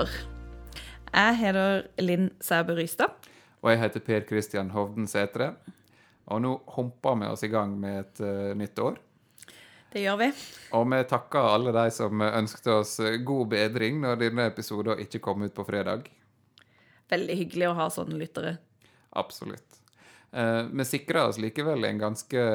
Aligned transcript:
Godt. 0.00 0.14
Jeg 1.12 1.36
heter 1.36 1.82
Linn 2.00 2.30
Sæbø 2.40 2.72
Rystad. 2.78 3.26
Og 3.60 3.68
jeg 3.68 3.80
heter 3.82 4.00
Per 4.06 4.22
Kristian 4.24 4.70
Hovden 4.72 5.04
Sætre. 5.10 5.50
Og 6.32 6.40
nå 6.40 6.54
humper 6.72 7.18
vi 7.20 7.28
oss 7.28 7.44
i 7.44 7.50
gang 7.52 7.74
med 7.76 7.98
et 7.98 8.22
uh, 8.24 8.54
nytt 8.56 8.80
år. 8.80 8.96
Det 9.92 10.00
gjør 10.00 10.16
vi. 10.22 10.30
Og 10.78 10.86
vi 10.88 11.02
takker 11.10 11.50
alle 11.50 11.76
de 11.76 11.84
som 11.92 12.24
ønsket 12.30 12.72
oss 12.72 12.94
god 13.26 13.52
bedring 13.52 14.00
når 14.00 14.22
denne 14.22 14.48
episoden 14.48 15.04
ikke 15.04 15.20
kom 15.20 15.44
ut 15.44 15.52
på 15.52 15.68
fredag. 15.68 16.08
Veldig 17.12 17.36
hyggelig 17.42 17.68
å 17.68 17.76
ha 17.82 17.92
sånne 17.92 18.16
lyttere. 18.16 18.56
Absolutt. 19.20 19.82
Eh, 20.32 20.62
vi 20.70 20.86
sikra 20.88 21.26
oss 21.28 21.42
likevel 21.42 21.84
en 21.84 22.00
ganske, 22.06 22.46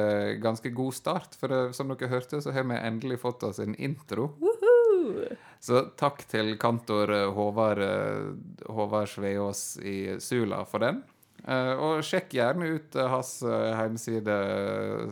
ganske 0.42 0.74
god 0.74 0.98
start, 0.98 1.38
for 1.38 1.52
det, 1.52 1.64
som 1.78 1.94
dere 1.94 2.10
hørte, 2.10 2.42
så 2.42 2.56
har 2.56 2.66
vi 2.66 2.80
endelig 2.80 3.20
fått 3.22 3.46
oss 3.46 3.62
en 3.62 3.76
intro. 3.78 4.32
Woohoo! 4.40 5.36
Så 5.60 5.82
takk 5.98 6.22
til 6.30 6.54
kantor 6.60 7.12
eh, 7.14 7.28
Håvard, 7.34 7.80
eh, 7.82 8.70
Håvard 8.72 9.08
Sveås 9.10 9.62
i 9.82 10.20
Sula 10.20 10.62
for 10.68 10.84
den. 10.84 11.02
Eh, 11.46 11.72
og 11.74 12.04
sjekk 12.06 12.36
gjerne 12.36 12.68
ut 12.76 12.98
hans 13.10 13.38
heimside 13.46 14.36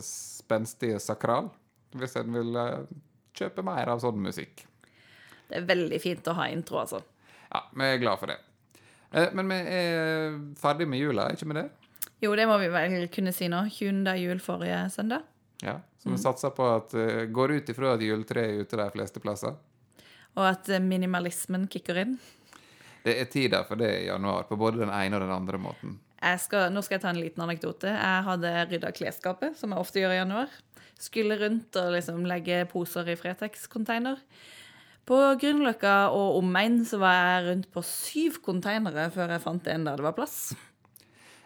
Spenstige 0.05 1.01
Sakral, 1.01 1.49
hvis 1.95 2.17
en 2.21 2.31
vil 2.35 2.59
kjøpe 3.35 3.65
mer 3.65 3.91
av 3.91 4.03
sånn 4.03 4.21
musikk. 4.21 4.65
Det 5.49 5.59
er 5.59 5.67
veldig 5.67 6.01
fint 6.01 6.27
å 6.29 6.37
ha 6.37 6.47
intro, 6.53 6.79
altså. 6.81 7.01
Ja, 7.51 7.65
vi 7.75 7.89
er 7.89 8.01
glad 8.01 8.21
for 8.21 8.31
det. 8.31 8.39
Men 9.37 9.51
vi 9.51 9.57
er 9.71 10.39
ferdig 10.59 10.87
med 10.91 10.99
jula, 10.99 11.29
ikke 11.31 11.47
vi 11.51 11.59
det? 11.59 11.67
Jo, 12.23 12.33
det 12.35 12.47
må 12.49 12.57
vi 12.59 12.71
vel 12.73 12.95
kunne 13.13 13.31
si 13.35 13.47
nå. 13.51 13.61
20. 13.71 14.09
jul 14.19 14.41
forrige 14.43 14.81
søndag. 14.91 15.27
Ja. 15.63 15.77
Så 16.01 16.11
vi 16.11 16.17
satser 16.19 16.51
på 16.53 16.65
at 16.67 16.91
Går 17.33 17.53
ut 17.55 17.69
ifra 17.71 17.93
at 17.95 18.03
juletreet 18.03 18.51
er 18.51 18.65
ute 18.65 18.79
de 18.81 18.87
fleste 18.93 19.21
plasser. 19.23 19.55
Og 20.35 20.47
at 20.47 20.71
eh, 20.71 20.83
minimalismen 20.83 21.69
kicker 21.71 22.01
inn. 22.03 22.17
Det 23.05 23.15
er 23.21 23.29
tider 23.29 23.65
for 23.67 23.79
det 23.79 23.91
i 24.01 24.07
januar, 24.07 24.47
på 24.49 24.57
både 24.57 24.81
den 24.81 24.93
ene 24.93 25.19
og 25.19 25.25
den 25.25 25.35
andre 25.35 25.61
måten. 25.61 25.99
Skal, 26.41 26.71
nå 26.73 26.81
skal 26.81 26.97
jeg 26.97 27.03
ta 27.03 27.11
en 27.11 27.21
liten 27.21 27.43
anekdote. 27.45 27.91
Jeg 27.91 28.25
hadde 28.25 28.53
rydda 28.71 28.89
klesskapet, 28.97 29.59
som 29.59 29.75
jeg 29.75 29.83
ofte 29.83 30.01
gjør 30.01 30.15
i 30.15 30.21
januar. 30.23 30.53
Skulle 30.97 31.37
rundt 31.37 31.77
og 31.77 31.91
liksom 31.93 32.23
legge 32.25 32.63
poser 32.71 33.11
i 33.11 33.17
Fretex-container. 33.19 34.17
På 35.05 35.19
Grünerløkka 35.37 35.95
og 36.17 36.39
omegn 36.39 36.79
så 36.87 36.97
var 36.97 37.19
jeg 37.19 37.43
rundt 37.49 37.67
på 37.73 37.83
syv 37.85 38.39
konteinere 38.45 39.11
før 39.13 39.35
jeg 39.35 39.43
fant 39.43 39.67
en 39.69 39.85
der 39.85 40.01
det 40.01 40.07
var 40.07 40.15
plass. 40.17 40.39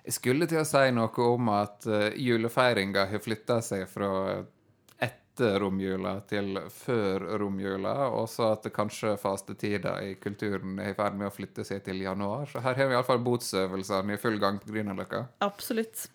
Jeg 0.06 0.16
skulle 0.16 0.48
til 0.48 0.62
å 0.62 0.67
si 0.67 0.86
noe 0.95 1.26
om 1.28 1.52
at 1.52 1.84
uh, 1.90 2.08
julefeiringa 2.16 3.04
har 3.12 3.23
flytta 3.23 3.60
seg 3.66 3.84
fra 3.92 4.40
etter 5.40 5.59
romjula 5.59 6.20
til 6.28 6.58
før 6.73 7.23
romjula, 7.40 7.94
og 8.12 8.28
så 8.30 8.52
at 8.54 8.66
det 8.68 8.73
kanskje 8.76 9.16
fastetida 9.20 9.94
i 10.04 10.16
kulturen 10.20 10.80
er 10.84 10.92
i 10.92 10.98
ferd 10.98 11.16
med 11.16 11.30
å 11.30 11.34
flytte 11.34 11.64
seg 11.64 11.84
til 11.86 12.02
januar. 12.04 12.50
Så 12.52 12.59
her 12.64 12.76
har 12.76 12.90
vi 12.90 12.98
iallfall 12.98 13.22
botsøvelsene 13.23 14.17
i 14.17 14.20
full 14.20 14.40
gang 14.42 14.60
på 14.60 14.73
Grünerløkka. 14.73 15.23
Absolutt. 15.45 16.10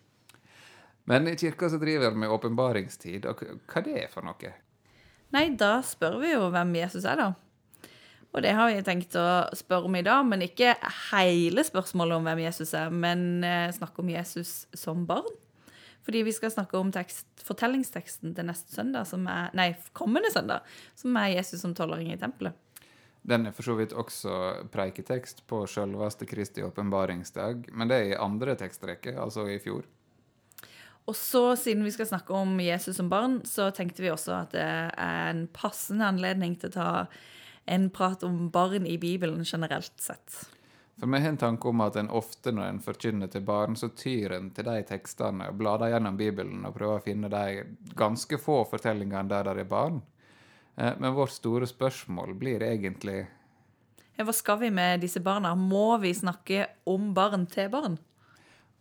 Men 1.09 1.27
i 1.29 1.35
kirka 1.37 1.69
så 1.69 1.79
driver 1.81 2.13
vi 2.13 2.21
med 2.21 2.33
åpenbaringstid, 2.33 3.25
og 3.29 3.41
hva 3.41 3.83
det 3.85 3.95
er 4.03 4.13
for 4.13 4.25
noe? 4.25 4.51
Nei, 5.33 5.47
da 5.57 5.79
spør 5.85 6.19
vi 6.21 6.35
jo 6.35 6.51
hvem 6.53 6.75
Jesus 6.77 7.05
er, 7.05 7.17
da. 7.17 7.31
Og 8.35 8.43
det 8.43 8.51
har 8.53 8.69
vi 8.69 8.83
tenkt 8.85 9.15
å 9.17 9.25
spørre 9.55 9.89
om 9.89 9.97
i 9.97 10.03
dag, 10.05 10.21
men 10.27 10.43
ikke 10.45 10.75
hele 11.09 11.63
spørsmålet 11.65 12.19
om 12.19 12.29
hvem 12.29 12.45
Jesus 12.45 12.75
er, 12.77 12.93
men 12.93 13.41
eh, 13.47 13.73
snakke 13.73 14.03
om 14.03 14.11
Jesus 14.11 14.65
som 14.75 15.05
barn. 15.07 15.33
Fordi 16.05 16.21
vi 16.27 16.33
skal 16.35 16.53
snakke 16.53 16.77
om 16.77 16.91
tekst, 16.93 17.25
fortellingsteksten 17.47 18.35
til 18.37 18.45
neste 18.45 18.75
søndag, 18.75 19.07
som 19.09 19.25
er, 19.31 19.49
nei, 19.57 19.71
kommende 19.97 20.29
søndag, 20.33 20.67
som 20.97 21.17
er 21.17 21.33
Jesus 21.33 21.63
som 21.65 21.73
tolvåring 21.77 22.13
i 22.13 22.19
tempelet. 22.21 22.53
Den 23.25 23.49
er 23.49 23.55
for 23.57 23.65
så 23.65 23.73
vidt 23.73 23.95
også 23.97 24.31
preiketekst 24.69 25.47
på 25.49 25.63
selveste 25.69 26.27
Kristi 26.29 26.61
åpenbaringsdag, 26.61 27.71
men 27.73 27.89
det 27.89 27.97
er 27.97 28.11
i 28.11 28.19
andre 28.21 28.53
tekstrekke, 28.59 29.15
altså 29.17 29.47
i 29.49 29.57
fjor. 29.63 29.87
Og 31.09 31.17
så, 31.17 31.55
siden 31.57 31.85
vi 31.85 31.93
skal 31.93 32.09
snakke 32.09 32.33
om 32.33 32.59
Jesus 32.61 32.97
som 32.97 33.09
barn, 33.09 33.39
så 33.45 33.71
tenkte 33.73 34.05
vi 34.05 34.13
også 34.13 34.33
at 34.39 34.53
det 34.53 34.65
er 34.65 35.31
en 35.31 35.45
passende 35.53 36.05
anledning 36.09 36.53
til 36.61 36.69
å 36.69 36.77
ta 36.77 36.89
en 37.69 37.89
prat 37.93 38.21
om 38.25 38.51
barn 38.53 38.85
i 38.89 38.97
Bibelen 39.01 39.45
generelt 39.45 39.93
sett. 40.01 40.45
For 40.99 41.11
vi 41.11 41.19
har 41.19 41.29
en 41.29 41.37
tanke 41.37 41.67
om 41.67 41.81
at 41.83 41.95
en 41.99 42.09
ofte 42.09 42.53
når 42.55 42.69
en 42.69 42.79
forkynner 42.79 43.27
til 43.27 43.43
barn, 43.43 43.75
så 43.75 43.89
tyr 43.91 44.31
en 44.37 44.49
til 44.55 44.67
de 44.67 44.83
tekstene 44.87 45.49
og 45.51 45.57
blader 45.59 45.91
gjennom 45.91 46.17
Bibelen 46.17 46.63
og 46.63 46.75
prøver 46.77 47.01
å 47.01 47.03
finne 47.03 47.31
de 47.31 47.65
ganske 47.99 48.39
få 48.39 48.61
fortellingene 48.69 49.27
der 49.29 49.49
det 49.49 49.65
er 49.65 49.71
barn. 49.71 50.01
Eh, 50.75 50.93
Men 50.99 51.13
vårt 51.13 51.35
store 51.35 51.67
spørsmål 51.67 52.33
blir 52.39 52.63
egentlig 52.63 53.25
Ja, 54.15 54.23
hva 54.23 54.31
skal 54.31 54.59
vi 54.59 54.71
med 54.71 55.01
disse 55.03 55.19
barna? 55.19 55.55
Må 55.55 55.97
vi 55.99 56.13
snakke 56.15 56.67
om 56.87 57.13
barn 57.13 57.45
til 57.51 57.69
barn? 57.69 57.97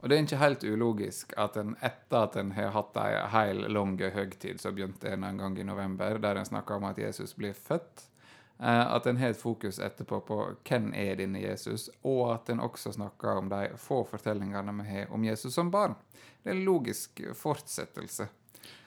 Og 0.05 0.11
det 0.11 0.17
er 0.17 0.23
ikke 0.23 0.39
helt 0.39 0.65
ulogisk 0.65 1.33
at 1.41 1.57
en 1.57 1.75
etter 1.81 2.27
at 2.29 2.35
en 2.37 2.51
har 2.53 2.75
hatt 2.77 2.97
ei 3.01 3.23
heil 3.33 3.63
lang 3.73 3.97
høgtid, 3.99 4.61
som 4.61 4.75
begynte 4.77 5.09
en 5.11 5.25
en 5.25 5.39
gang 5.39 5.59
i 5.59 5.65
november, 5.65 6.19
der 6.19 6.37
en 6.37 6.45
snakker 6.45 6.77
om 6.77 6.85
at 6.85 6.99
Jesus 6.99 7.33
blir 7.35 7.55
født, 7.55 8.05
at 8.59 9.07
en 9.07 9.17
har 9.19 9.35
et 9.35 9.41
fokus 9.41 9.81
etterpå 9.83 10.21
på 10.29 10.39
hvem 10.69 10.93
er 10.95 11.17
denne 11.19 11.41
Jesus, 11.43 11.89
og 12.07 12.35
at 12.37 12.53
en 12.53 12.63
også 12.63 12.93
snakker 12.95 13.41
om 13.41 13.49
de 13.51 13.73
få 13.81 14.05
fortellingene 14.07 14.77
vi 14.79 14.87
har 14.89 15.13
om 15.13 15.25
Jesus 15.27 15.55
som 15.55 15.73
barn. 15.75 15.97
Det 16.43 16.53
er 16.53 16.57
en 16.57 16.65
logisk 16.65 17.21
fortsettelse. 17.35 18.29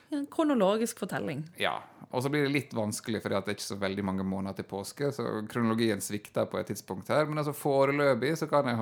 En 0.10 0.24
kronologisk 0.32 1.00
fortelling. 1.04 1.42
Ja, 1.60 1.82
og 2.16 2.24
så 2.24 2.30
blir 2.32 2.46
det 2.46 2.54
litt 2.54 2.74
vanskelig 2.74 3.20
fordi 3.20 3.36
det 3.36 3.52
er 3.52 3.58
ikke 3.58 3.66
så 3.66 3.76
veldig 3.82 4.06
mange 4.08 4.24
måneder 4.24 4.56
til 4.62 4.70
påske, 4.70 5.12
så 5.12 5.26
kronologien 5.52 6.00
svikter 6.02 6.48
på 6.48 6.62
et 6.62 6.72
tidspunkt 6.72 7.12
her, 7.12 7.28
men 7.28 7.44
altså 7.44 7.52
foreløpig 7.52 8.38
så 8.40 8.48
kan 8.48 8.72
jeg 8.72 8.78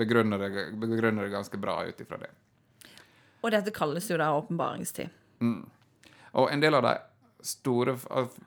begrunne 0.00 0.40
det, 0.40 0.50
begrunne 0.80 1.26
det 1.26 1.34
ganske 1.34 1.60
bra 1.60 1.82
ut 1.84 2.00
ifra 2.00 2.22
det. 2.24 2.32
Og 3.44 3.52
dette 3.52 3.74
kalles 3.76 4.08
jo 4.08 4.16
da 4.16 4.30
åpenbaringstid. 4.38 5.12
Og 6.32 6.48
en 6.48 6.64
del 6.64 6.80
av 6.80 6.86
de 6.86 6.94
store, 7.44 7.94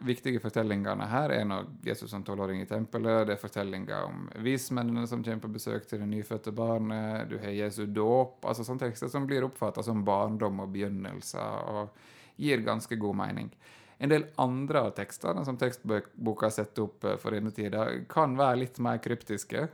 viktige 0.05 0.41
fortellingene 0.41 1.05
her 1.11 1.31
er 1.35 1.45
nå 1.45 1.59
Jesus 1.85 2.09
som 2.11 2.23
tolvåring 2.25 2.63
i 2.63 2.67
tempelet, 2.69 3.27
det 3.27 3.35
er 3.35 3.41
fortellinger 3.41 4.07
om 4.07 4.27
vismennene 4.43 5.05
som 5.09 5.23
kommer 5.25 5.45
på 5.45 5.53
besøk 5.53 5.85
til 5.87 6.01
det 6.01 6.09
nyfødte 6.09 6.53
barnet, 6.57 7.29
du 7.29 7.37
har 7.41 7.53
Jesu 7.53 7.85
dåp, 7.85 8.45
altså 8.45 8.65
sånne 8.65 8.87
tekster 8.87 9.11
som 9.13 9.27
blir 9.29 9.45
oppfatta 9.45 9.85
som 9.85 10.05
barndom 10.07 10.63
og 10.65 10.73
begynnelser, 10.73 11.73
og 11.73 12.41
gir 12.41 12.65
ganske 12.65 12.97
god 12.97 13.19
mening. 13.21 13.51
En 13.97 14.11
del 14.13 14.27
andre 14.41 14.87
av 14.87 14.95
tekstene 14.97 15.43
som 15.45 15.57
tekstboka 15.57 16.49
setter 16.53 16.85
opp 16.85 17.05
eh, 17.05 17.17
for 17.21 17.33
denne 17.33 17.53
tida, 17.53 17.87
kan 18.09 18.37
være 18.37 18.63
litt 18.63 18.81
mer 18.83 19.01
kryptiske. 19.01 19.67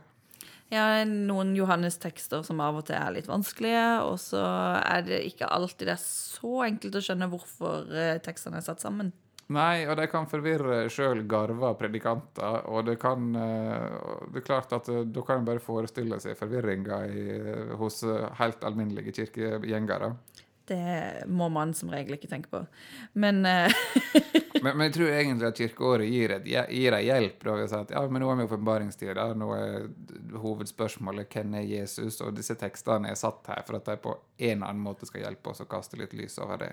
Ja, 0.72 1.04
noen 1.04 1.52
Johannes-tekster 1.58 2.44
som 2.46 2.62
av 2.64 2.80
og 2.80 2.86
til 2.88 2.96
er 2.96 3.12
litt 3.12 3.28
vanskelige, 3.28 3.84
og 4.06 4.16
så 4.22 4.40
er 4.80 5.04
det 5.06 5.20
ikke 5.28 5.50
alltid 5.52 5.90
det 5.90 5.98
er 5.98 6.00
så 6.00 6.54
enkelt 6.64 6.96
å 6.96 7.04
skjønne 7.04 7.28
hvorfor 7.32 7.92
eh, 7.92 8.16
tekstene 8.24 8.60
er 8.60 8.66
satt 8.66 8.82
sammen. 8.84 9.12
Nei, 9.52 9.84
og 9.84 9.98
det 10.00 10.06
kan 10.08 10.24
forvirre 10.24 10.86
sjøl 10.88 11.20
garva 11.28 11.74
predikanter, 11.76 12.62
og 12.72 12.86
det 12.88 12.94
kan 13.02 13.26
eh, 13.36 13.98
Det 14.32 14.40
er 14.40 14.46
klart 14.46 14.72
at 14.72 14.88
eh, 14.88 15.04
da 15.04 15.26
kan 15.26 15.42
en 15.42 15.50
bare 15.50 15.62
forestille 15.62 16.16
seg 16.24 16.38
forvirringa 16.38 17.02
hos 17.80 18.00
helt 18.40 18.64
alminnelige 18.64 19.12
kirkegjengere. 19.20 20.14
Det 20.68 21.26
må 21.28 21.50
man 21.52 21.74
som 21.76 21.90
regel 21.92 22.16
ikke 22.16 22.30
tenke 22.30 22.48
på. 22.52 22.62
Men 23.20 23.44
eh, 23.48 23.74
Men, 24.64 24.78
men 24.78 24.86
jeg 24.88 24.94
tror 24.94 25.10
egentlig 25.12 25.48
at 25.50 25.58
kirkeåret 25.60 26.08
gir, 26.08 26.32
et, 26.38 26.46
gir 26.48 26.94
ei 26.96 27.02
hjelp. 27.04 27.42
Da 27.44 27.56
vi 27.58 27.66
har 27.66 27.82
at 27.84 27.92
ja, 27.92 28.00
men 28.08 28.22
nå 28.22 28.30
er 28.32 28.38
vi 28.38 28.46
i 28.46 28.48
åpenbaringstida, 28.48 29.26
nå 29.36 29.50
er 29.58 30.38
hovedspørsmålet 30.40 31.28
hvem 31.34 31.58
er 31.58 31.66
Jesus, 31.68 32.20
og 32.24 32.32
disse 32.38 32.56
tekstene 32.56 33.10
er 33.12 33.18
satt 33.18 33.50
her 33.52 33.60
for 33.66 33.76
at 33.76 33.90
de 33.90 33.98
på 34.00 34.14
en 34.14 34.54
eller 34.56 34.70
annen 34.70 34.84
måte 34.86 35.08
skal 35.10 35.26
hjelpe 35.26 35.52
oss 35.52 35.60
å 35.60 35.68
kaste 35.68 36.00
litt 36.00 36.16
lys 36.16 36.38
over 36.40 36.62
det. 36.64 36.72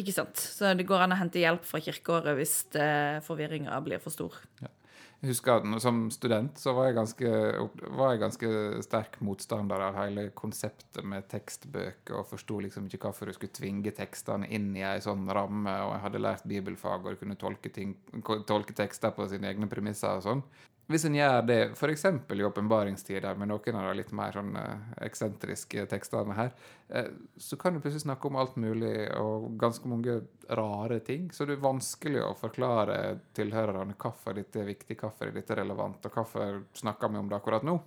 ikke 0.00 0.16
sant. 0.16 0.42
Så 0.42 0.72
det 0.74 0.88
går 0.88 1.06
an 1.06 1.14
å 1.14 1.20
hente 1.20 1.42
hjelp 1.42 1.68
fra 1.68 1.80
kirkeåret 1.84 2.34
hvis 2.40 2.56
eh, 2.74 3.20
forvirringa 3.22 3.78
blir 3.86 4.02
for 4.02 4.14
stor. 4.14 4.40
Jeg 4.58 4.81
husker 5.30 5.60
at 5.60 5.82
Som 5.82 6.10
student 6.10 6.58
så 6.58 6.72
var 6.76 6.88
jeg, 6.88 6.96
ganske, 6.96 7.32
var 7.96 8.12
jeg 8.12 8.22
ganske 8.22 8.50
sterk 8.82 9.18
motstander 9.24 9.84
av 9.86 9.98
hele 10.00 10.28
konseptet 10.34 11.04
med 11.06 11.28
tekstbøker, 11.30 12.16
og 12.18 12.28
forsto 12.32 12.58
liksom 12.64 12.88
ikke 12.88 13.06
hvorfor 13.06 13.30
du 13.30 13.36
skulle 13.36 13.54
tvinge 13.54 13.94
tekstene 13.94 14.48
inn 14.50 14.72
i 14.76 14.84
ei 14.86 14.98
sånn 15.04 15.28
ramme, 15.30 15.76
og 15.86 15.94
jeg 15.94 16.04
hadde 16.06 16.24
lært 16.24 16.48
bibelfag 16.50 17.06
og 17.06 17.20
kunne 17.20 17.38
tolke, 17.38 17.70
ting, 17.74 17.94
tolke 18.48 18.74
tekster 18.76 19.14
på 19.14 19.28
sine 19.30 19.50
egne 19.52 19.70
premisser 19.70 20.18
og 20.18 20.26
sånn. 20.26 20.44
Hvis 20.92 21.06
en 21.08 21.14
gjør 21.16 21.46
det 21.48 21.58
f.eks. 21.72 22.04
i 22.36 22.44
åpenbaringstider 22.44 23.38
med 23.40 23.48
noen 23.48 23.78
av 23.78 23.88
de 23.88 23.94
litt 23.96 24.12
mer 24.16 24.34
sånn 24.36 24.52
eh, 24.60 24.90
eksentriske 25.06 25.86
tekstene 25.88 26.36
her, 26.36 26.52
eh, 26.92 27.08
så 27.40 27.56
kan 27.60 27.74
du 27.74 27.80
plutselig 27.80 28.04
snakke 28.04 28.28
om 28.28 28.36
alt 28.42 28.58
mulig 28.60 29.08
og 29.16 29.48
ganske 29.60 29.88
mange 29.88 30.18
rare 30.52 31.00
ting. 31.06 31.30
Så 31.32 31.48
det 31.48 31.56
er 31.56 31.64
vanskelig 31.64 32.20
å 32.26 32.36
forklare 32.36 32.98
tilhørerne 33.36 33.96
hvorfor 33.96 34.36
dette 34.36 34.60
er 34.60 34.68
viktig, 34.68 34.98
hvorfor 35.00 35.30
er 35.30 35.36
dette 35.38 35.56
relevant, 35.56 36.04
og 36.04 36.20
hvorfor 36.20 36.62
snakker 36.76 37.12
vi 37.12 37.22
om 37.22 37.32
det 37.32 37.40
akkurat 37.40 37.66
nå. 37.66 37.78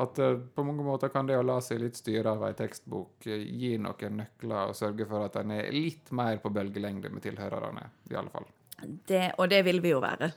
At 0.00 0.18
eh, 0.18 0.36
på 0.56 0.64
mange 0.64 0.84
måter 0.84 1.12
kan 1.12 1.28
det 1.28 1.36
å 1.36 1.44
la 1.44 1.60
seg 1.64 1.80
litt 1.84 1.96
styre 2.00 2.34
av 2.36 2.48
ei 2.48 2.56
tekstbok 2.56 3.28
gi 3.28 3.76
noen 3.80 4.20
nøkler 4.22 4.72
og 4.72 4.76
sørge 4.76 5.08
for 5.08 5.28
at 5.28 5.40
en 5.40 5.56
er 5.56 5.72
litt 5.76 6.12
mer 6.16 6.40
på 6.40 6.52
bølgelengde 6.52 7.12
med 7.12 7.24
tilhørerne, 7.24 7.90
i 8.12 8.16
alle 8.16 8.32
fall. 8.32 8.48
Det, 8.76 9.30
og 9.40 9.48
det 9.48 9.62
vil 9.64 9.80
vi 9.84 9.92
jo 9.94 10.00
være. 10.04 10.32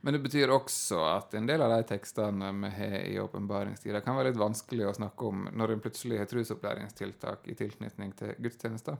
Men 0.00 0.14
det 0.14 0.20
betyr 0.22 0.52
også 0.54 1.00
at 1.10 1.32
en 1.34 1.48
del 1.48 1.62
av 1.64 1.72
de 1.74 1.86
tekstene 1.88 2.52
vi 2.60 2.70
har 2.76 2.98
i 3.02 3.16
åpenbaringstida, 3.18 4.02
kan 4.04 4.18
være 4.18 4.30
litt 4.30 4.40
vanskelig 4.40 4.86
å 4.86 4.94
snakke 5.00 5.30
om 5.30 5.48
når 5.58 5.74
en 5.74 5.82
plutselig 5.82 6.20
har 6.20 6.28
trosopplæringstiltak 6.30 7.48
i 7.50 7.56
tilknytning 7.58 8.12
til 8.18 8.36
gudstjenester. 8.38 8.98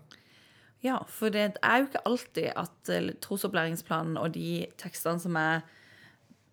Ja, 0.82 1.00
for 1.10 1.34
det 1.34 1.44
er 1.62 1.80
jo 1.80 1.88
ikke 1.88 2.04
alltid 2.06 2.48
at 2.58 2.90
eh, 2.94 3.12
trosopplæringsplanen 3.22 4.18
og 4.20 4.34
de 4.34 4.66
tekstene 4.78 5.22
som 5.22 5.38
er 5.38 5.62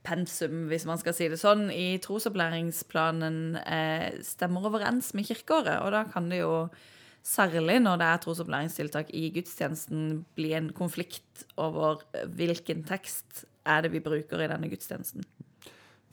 pensum, 0.05 0.65
hvis 0.69 0.85
man 0.85 1.01
skal 1.01 1.15
si 1.17 1.27
det 1.29 1.39
sånn, 1.41 1.67
i 1.73 1.97
trosopplæringsplanen 2.01 3.57
eh, 3.61 4.21
stemmer 4.25 4.69
overens 4.69 5.11
med 5.17 5.29
kirkeåret. 5.29 5.81
Og 5.81 5.93
da 5.93 6.03
kan 6.09 6.29
det 6.29 6.43
jo, 6.43 6.67
særlig 7.25 7.79
når 7.81 8.01
det 8.01 8.11
er 8.11 8.23
trosopplæringstiltak 8.25 9.09
i 9.17 9.27
gudstjenesten, 9.33 10.23
bli 10.37 10.53
en 10.57 10.71
konflikt 10.77 11.45
over 11.61 12.05
hvilken 12.37 12.85
tekst 12.85 13.45
er 13.65 13.85
det 13.85 13.91
vi 13.93 14.03
bruker 14.05 14.41
i 14.41 14.49
denne 14.51 14.69
gudstjenesten. 14.71 15.25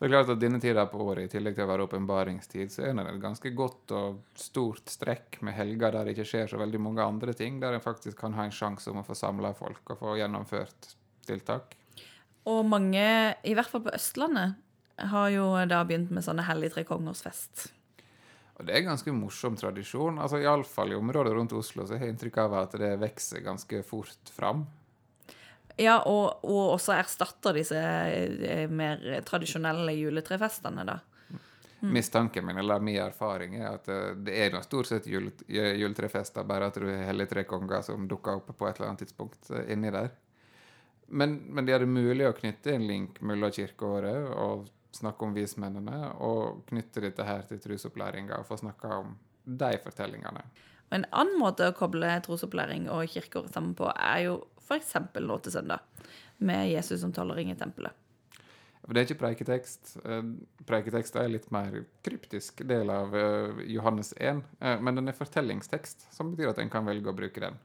Det 0.02 0.08
er 0.08 0.10
klart 0.16 0.32
at 0.34 0.40
Denne 0.42 0.58
tida 0.58 0.82
på 0.90 0.98
året, 0.98 1.28
i 1.28 1.30
tillegg 1.30 1.54
til 1.54 1.62
å 1.62 1.68
være 1.70 1.84
åpenbaringstid, 1.86 2.72
så 2.74 2.88
er 2.88 2.96
det 2.98 3.04
et 3.06 3.20
ganske 3.22 3.52
godt 3.54 3.92
og 3.94 4.16
stort 4.34 4.90
strekk 4.90 5.38
med 5.46 5.54
helger 5.54 5.94
der 5.94 6.08
det 6.08 6.16
ikke 6.16 6.26
skjer 6.26 6.50
så 6.50 6.58
veldig 6.58 6.80
mange 6.82 7.04
andre 7.06 7.34
ting, 7.38 7.60
der 7.62 7.76
en 7.76 7.84
faktisk 7.84 8.18
kan 8.18 8.34
ha 8.34 8.48
en 8.48 8.56
sjanse 8.56 8.90
om 8.90 8.98
å 8.98 9.06
få 9.06 9.14
samla 9.14 9.52
folk 9.54 9.94
og 9.94 10.00
få 10.00 10.16
gjennomført 10.18 10.90
tiltak. 11.28 11.76
Og 12.50 12.64
mange, 12.66 13.04
i 13.46 13.54
hvert 13.54 13.70
fall 13.70 13.84
på 13.84 13.94
Østlandet, 13.94 14.58
har 15.12 15.30
jo 15.30 15.46
da 15.70 15.84
begynt 15.86 16.10
med 16.10 16.26
sånne 16.26 16.48
hellig 16.50 16.72
tre 16.74 16.82
kongers 16.88 17.22
fest. 17.22 17.68
Og 18.58 18.66
det 18.66 18.74
er 18.74 18.82
en 18.82 18.92
ganske 18.92 19.14
morsom 19.14 19.54
tradisjon. 19.58 20.18
altså 20.18 20.42
Iallfall 20.42 20.92
i 20.92 20.98
området 20.98 21.32
rundt 21.34 21.54
Oslo 21.56 21.86
så 21.86 21.94
har 21.94 22.06
jeg 22.06 22.16
inntrykk 22.16 22.42
av 22.42 22.58
at 22.60 22.74
det 22.78 22.96
vokser 23.00 23.46
ganske 23.46 23.86
fort 23.86 24.34
fram. 24.34 24.66
Ja, 25.80 26.00
og, 26.08 26.44
og 26.44 26.74
også 26.74 26.92
erstatter 26.96 27.56
disse 27.56 27.78
eh, 27.78 28.68
mer 28.70 29.00
tradisjonelle 29.26 29.94
juletrefestene, 29.96 30.84
da. 30.88 30.98
Mistanken 31.82 32.46
min, 32.46 32.58
eller 32.58 32.80
min 32.80 32.96
erfaring, 33.02 33.56
er 33.58 33.72
at 33.72 33.88
eh, 33.90 34.10
det 34.22 34.36
er 34.38 34.52
noe 34.54 34.62
stort 34.62 34.86
sett 34.86 35.08
jul, 35.10 35.32
juletrefester, 35.48 36.44
bare 36.46 36.68
at 36.70 36.76
du 36.78 36.86
har 36.86 37.08
hellige 37.08 37.32
tre 37.32 37.42
konger 37.48 37.82
som 37.82 38.04
dukker 38.08 38.38
opp 38.38 38.52
på 38.54 38.68
et 38.68 38.76
eller 38.76 38.92
annet 38.92 39.02
tidspunkt 39.02 39.50
eh, 39.50 39.72
inni 39.74 39.90
der. 39.90 40.12
Men, 41.08 41.40
men 41.50 41.66
det 41.66 41.74
er 41.74 41.88
mulig 41.88 42.28
å 42.28 42.36
knytte 42.36 42.76
en 42.76 42.86
link 42.86 43.18
mellom 43.20 43.50
kirkeåret 43.52 44.30
og 44.38 44.68
snakke 44.94 45.26
om 45.26 45.34
vismennene, 45.34 46.12
og 46.22 46.62
knytte 46.68 47.02
dette 47.02 47.26
her 47.26 47.42
til 47.48 47.60
trosopplæringa 47.64 48.38
og 48.38 48.46
få 48.48 48.60
snakke 48.60 48.92
om 49.02 49.16
de 49.42 49.72
fortellingene. 49.82 50.44
Og 50.92 50.98
en 50.98 51.08
annen 51.10 51.38
måte 51.40 51.66
å 51.66 51.74
koble 51.76 52.14
trosopplæring 52.24 52.86
og 52.92 53.08
kirkeåret 53.10 53.54
sammen 53.56 53.74
på, 53.74 53.90
er 53.90 54.26
jo 54.28 54.38
f.eks. 54.62 54.94
nå 55.20 55.38
til 55.42 55.54
søndag, 55.54 55.82
med 56.38 56.70
Jesus 56.70 57.02
som 57.02 57.12
tolvåring 57.14 57.52
i 57.52 57.58
tempelet. 57.58 57.98
Det 58.82 58.98
er 58.98 59.06
ikke 59.06 59.20
preiketekst. 59.20 59.96
Eh, 60.02 60.22
preiketekst 60.66 61.16
er 61.20 61.30
litt 61.30 61.50
mer 61.54 61.84
kryptisk 62.02 62.64
del 62.66 62.90
av 62.90 63.14
eh, 63.14 63.62
Johannes 63.70 64.10
1, 64.18 64.42
eh, 64.58 64.80
men 64.82 64.98
den 64.98 65.12
er 65.12 65.18
fortellingstekst, 65.18 66.08
som 66.14 66.32
betyr 66.32 66.50
at 66.50 66.58
en 66.62 66.72
kan 66.72 66.88
velge 66.88 67.12
å 67.12 67.16
bruke 67.16 67.44
den. 67.44 67.60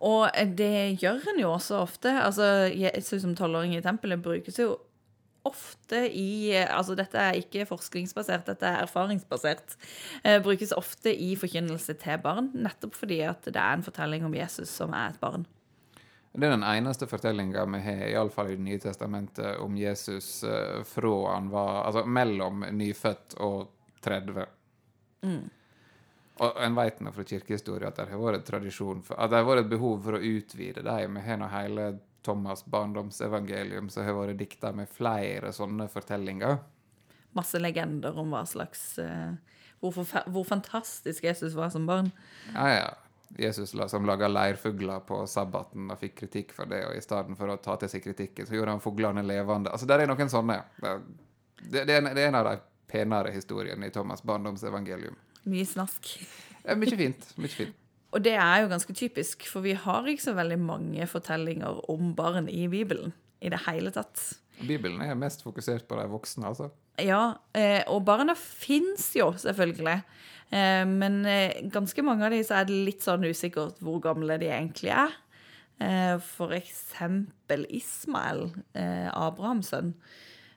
Og 0.00 0.32
det 0.56 0.96
gjør 1.02 1.28
en 1.30 1.42
jo 1.42 1.50
også 1.52 1.82
ofte. 1.84 2.12
Altså, 2.24 2.44
Jesus 2.72 3.20
som 3.22 3.36
tolvåring 3.36 3.76
i 3.76 3.82
tempelet 3.84 4.22
brukes 4.24 4.58
jo 4.58 4.78
ofte 5.46 6.02
i 6.12 6.52
Altså, 6.64 6.96
dette 6.98 7.20
er 7.20 7.38
ikke 7.40 7.68
forskningsbasert, 7.68 8.48
dette 8.48 8.66
er 8.66 8.84
erfaringsbasert. 8.84 9.76
Eh, 10.24 10.40
brukes 10.42 10.72
ofte 10.76 11.12
i 11.14 11.34
forkynnelse 11.38 11.96
til 12.00 12.20
barn, 12.24 12.50
nettopp 12.54 12.96
fordi 12.98 13.22
at 13.28 13.44
det 13.46 13.56
er 13.60 13.78
en 13.78 13.86
fortelling 13.86 14.26
om 14.26 14.36
Jesus 14.36 14.72
som 14.72 14.96
er 14.96 15.12
et 15.12 15.20
barn. 15.22 15.46
Det 16.32 16.46
er 16.46 16.52
den 16.54 16.66
eneste 16.66 17.08
fortellinga 17.10 17.64
vi 17.74 17.80
har, 17.82 18.02
iallfall 18.12 18.52
i 18.52 18.56
Det 18.56 18.62
nye 18.62 18.78
testamentet, 18.78 19.56
om 19.58 19.76
Jesus 19.76 20.44
uh, 20.46 20.82
fra 20.86 21.14
han 21.34 21.48
var 21.50 21.84
Altså 21.88 22.04
mellom 22.06 22.64
nyfødt 22.70 23.34
og 23.42 23.72
30. 24.00 24.46
Mm. 25.26 25.48
Og 26.40 26.60
en 26.64 26.76
vet 26.78 27.02
nå 27.04 27.12
fra 27.12 27.24
kirkehistorie 27.26 27.88
at 27.88 27.98
det 27.98 28.06
har 28.08 28.22
vært 28.22 28.46
tradisjon 28.48 29.02
for, 29.04 29.18
at 29.20 29.32
det 29.32 29.42
har 29.42 29.48
vært 29.48 29.66
et 29.66 29.74
behov 29.74 29.98
for 30.06 30.16
å 30.16 30.22
utvide 30.24 30.86
dem. 30.86 31.18
Vi 31.18 31.24
har 31.26 31.40
nå 31.40 31.50
hele 31.52 31.90
Thomas' 32.24 32.64
barndomsevangelium 32.64 33.90
som 33.92 34.06
har 34.06 34.16
vært 34.16 34.40
dikta 34.40 34.72
med 34.76 34.88
flere 34.88 35.52
sånne 35.52 35.88
fortellinger. 35.92 36.56
Masse 37.36 37.60
legender 37.60 38.16
om 38.18 38.32
hva 38.32 38.46
slags 38.48 38.94
uh, 39.02 39.34
hvor, 39.80 40.00
hvor, 40.28 40.44
fantastisk 40.44 41.24
Jesus 41.24 41.54
var 41.56 41.70
som 41.72 41.86
barn. 41.88 42.10
Ja, 42.54 42.66
ja. 42.72 42.88
Jesus 43.38 43.74
som 43.90 44.06
laga 44.06 44.28
leirfugler 44.28 45.04
på 45.06 45.22
sabbaten 45.30 45.90
og 45.92 45.98
fikk 46.00 46.16
kritikk 46.24 46.54
for 46.56 46.70
det, 46.70 46.82
og 46.88 46.96
i 46.96 47.04
stedet 47.04 47.36
for 47.38 47.52
å 47.52 47.58
ta 47.62 47.76
til 47.80 47.92
seg 47.92 48.02
kritikken, 48.04 48.48
så 48.48 48.56
gjorde 48.56 48.74
han 48.74 48.82
fuglene 48.82 49.22
levende. 49.22 49.70
Altså, 49.70 49.86
Der 49.86 50.02
er 50.02 50.10
noen 50.10 50.32
sånne. 50.32 50.58
Det, 50.80 51.84
det, 51.84 51.84
er, 51.86 51.98
en, 52.00 52.10
det 52.16 52.24
er 52.24 52.32
en 52.32 52.40
av 52.40 52.48
de 52.50 52.56
penere 52.90 53.30
historiene 53.34 53.86
i 53.86 53.94
Thomas' 53.94 54.24
barndomsevangelium. 54.26 55.16
Mye 55.50 55.68
snask. 55.68 56.10
Mye 56.66 56.98
fint. 56.98 57.30
Mye 57.38 57.54
fint. 57.54 57.76
Og 58.14 58.24
det 58.24 58.34
er 58.34 58.64
jo 58.64 58.70
ganske 58.72 58.94
typisk, 58.98 59.46
for 59.46 59.62
vi 59.62 59.76
har 59.78 60.06
ikke 60.10 60.24
så 60.24 60.34
veldig 60.34 60.58
mange 60.58 61.06
fortellinger 61.06 61.84
om 61.92 62.10
barn 62.18 62.48
i 62.50 62.66
Bibelen 62.70 63.12
i 63.40 63.52
det 63.52 63.62
hele 63.68 63.92
tatt. 63.94 64.18
Bibelen 64.58 64.98
er 65.04 65.14
mest 65.16 65.44
fokusert 65.46 65.86
på 65.88 65.96
de 65.96 66.08
voksne, 66.10 66.50
altså. 66.50 66.68
Ja, 67.00 67.38
eh, 67.56 67.80
og 67.88 68.02
barna 68.04 68.34
fins 68.36 69.12
jo, 69.16 69.30
selvfølgelig. 69.38 70.00
Eh, 70.50 70.84
men 70.86 71.22
eh, 71.30 71.60
ganske 71.70 72.02
mange 72.02 72.26
av 72.26 72.34
de 72.34 72.40
så 72.46 72.60
er 72.60 72.68
det 72.68 72.78
litt 72.88 73.04
sånn 73.06 73.26
usikkert 73.28 73.78
hvor 73.84 74.00
gamle 74.02 74.38
de 74.42 74.50
egentlig 74.50 74.92
er. 74.94 75.14
Eh, 75.80 76.16
for 76.34 76.54
eksempel 76.56 77.64
Ismael, 77.72 78.50
Abrahams 78.74 79.72
sønn. 79.72 79.94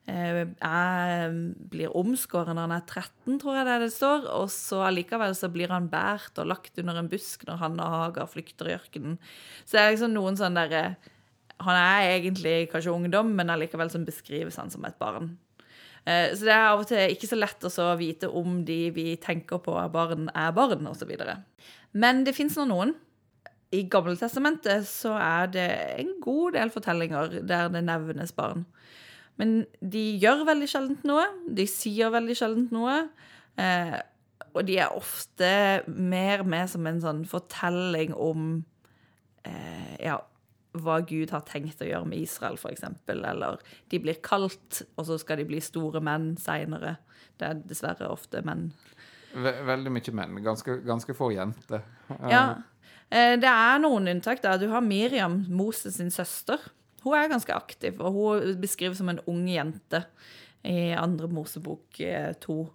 Jeg 0.04 1.36
blir 1.72 1.94
omskåret 1.96 2.52
når 2.52 2.66
han 2.66 2.74
er 2.76 2.82
13, 2.90 3.38
tror 3.40 3.56
jeg 3.56 3.68
det, 3.70 3.78
det 3.86 3.94
står. 3.94 4.26
Og 4.36 4.50
så 4.52 4.82
allikevel 4.90 5.32
så 5.40 5.48
blir 5.54 5.72
han 5.72 5.88
båret 5.92 6.42
og 6.44 6.50
lagt 6.50 6.82
under 6.82 7.00
en 7.00 7.08
busk 7.12 7.46
når 7.48 7.62
han 7.62 7.80
og 7.80 7.94
Hagar 7.94 8.28
flykter 8.28 8.68
i 8.68 8.76
ørkenen. 8.76 9.16
Så 9.64 9.78
det 9.78 9.84
er 9.86 9.96
liksom 9.96 10.12
noen 10.18 10.40
sånn 10.40 10.60
derre 10.60 10.98
Han 11.64 11.78
er 11.78 12.18
egentlig 12.18 12.68
kanskje 12.74 12.92
ungdom, 12.92 13.30
men 13.38 13.54
allikevel 13.54 13.88
som 13.94 14.04
beskrives 14.04 14.58
han 14.60 14.74
som 14.74 14.84
et 14.84 14.98
barn. 15.00 15.38
Eh, 16.06 16.34
så 16.36 16.48
det 16.48 16.54
er 16.54 16.68
av 16.68 16.84
og 16.84 16.90
til 16.90 17.16
ikke 17.16 17.30
så 17.30 17.40
lett 17.40 17.66
å 17.70 17.88
vite 18.00 18.30
om 18.30 18.62
de 18.68 18.80
vi 18.96 19.08
tenker 19.22 19.62
på 19.64 19.76
er 19.80 19.92
barn, 19.94 20.30
er 20.36 20.54
barn, 20.56 20.88
osv. 20.90 21.14
Men 21.94 22.24
det 22.28 22.36
fins 22.36 22.58
nå 22.60 22.68
noen. 22.70 22.96
I 23.74 23.86
Gammeltestamentet 23.90 24.86
så 24.86 25.16
er 25.18 25.48
det 25.50 25.70
en 25.98 26.12
god 26.22 26.58
del 26.60 26.70
fortellinger 26.74 27.40
der 27.50 27.72
det 27.74 27.82
nevnes 27.88 28.36
barn. 28.38 28.68
Men 29.42 29.64
de 29.82 30.04
gjør 30.22 30.44
veldig 30.46 30.68
sjeldent 30.70 31.08
noe. 31.10 31.24
De 31.50 31.66
sier 31.70 32.14
veldig 32.14 32.36
sjeldent 32.38 32.76
noe. 32.76 33.00
Eh, 33.58 33.98
og 34.54 34.68
de 34.68 34.78
er 34.84 34.94
ofte 34.94 35.50
mer 35.88 36.44
med 36.46 36.70
som 36.70 36.86
en 36.86 37.02
sånn 37.02 37.24
fortelling 37.30 38.14
om 38.14 38.62
eh, 39.48 39.96
ja, 40.04 40.20
hva 40.74 41.00
Gud 41.06 41.32
har 41.34 41.46
tenkt 41.46 41.82
å 41.84 41.88
gjøre 41.88 42.10
med 42.10 42.24
Israel, 42.26 42.58
f.eks. 42.58 42.86
Eller 43.14 43.62
de 43.92 44.00
blir 44.02 44.20
kalt, 44.26 44.82
og 44.98 45.08
så 45.08 45.20
skal 45.22 45.42
de 45.42 45.48
bli 45.50 45.62
store 45.64 46.02
menn 46.04 46.34
seinere. 46.42 46.98
Det 47.38 47.50
er 47.50 47.64
dessverre 47.70 48.10
ofte 48.14 48.42
menn. 48.46 48.72
Veldig 49.34 49.94
mye 49.94 50.14
menn. 50.18 50.38
Ganske, 50.46 50.80
ganske 50.86 51.16
få 51.18 51.32
jenter. 51.34 51.86
Ja. 52.30 52.46
Eh, 53.10 53.36
det 53.42 53.50
er 53.50 53.82
noen 53.82 54.10
unntak. 54.12 54.42
der. 54.42 54.58
Du 54.62 54.70
har 54.70 54.82
Miriam, 54.82 55.46
Moses 55.50 55.98
sin 55.98 56.12
søster. 56.12 56.62
Hun 57.04 57.18
er 57.18 57.30
ganske 57.30 57.54
aktiv, 57.54 58.00
og 58.00 58.14
hun 58.14 58.62
beskrives 58.62 58.98
som 58.98 59.10
en 59.10 59.20
ung 59.28 59.44
jente 59.50 60.06
i 60.64 60.94
andre 60.96 61.28
Mosebok 61.28 62.00
eh, 62.00 62.32
to. 62.40 62.72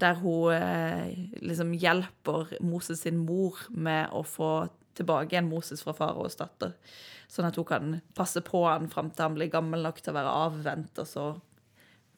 Der 0.00 0.14
hun 0.14 0.52
eh, 0.52 1.28
liksom 1.42 1.74
hjelper 1.74 2.56
Moses 2.60 3.04
sin 3.04 3.18
mor 3.18 3.58
med 3.70 4.08
å 4.12 4.22
få 4.24 4.68
tilbake 4.96 5.34
igjen 5.34 5.50
Moses 5.50 5.82
fra 5.84 5.94
faraos 5.96 6.38
datter. 6.38 6.76
Sånn 7.28 7.48
at 7.48 7.58
hun 7.58 7.66
kan 7.68 7.98
passe 8.14 8.42
på 8.44 8.62
han 8.66 8.88
fram 8.92 9.10
til 9.10 9.26
han 9.26 9.36
blir 9.36 9.50
gammel 9.52 9.82
nok 9.86 10.00
til 10.00 10.14
å 10.14 10.18
være 10.18 10.34
avvent, 10.46 11.02
og 11.02 11.10
så 11.10 11.26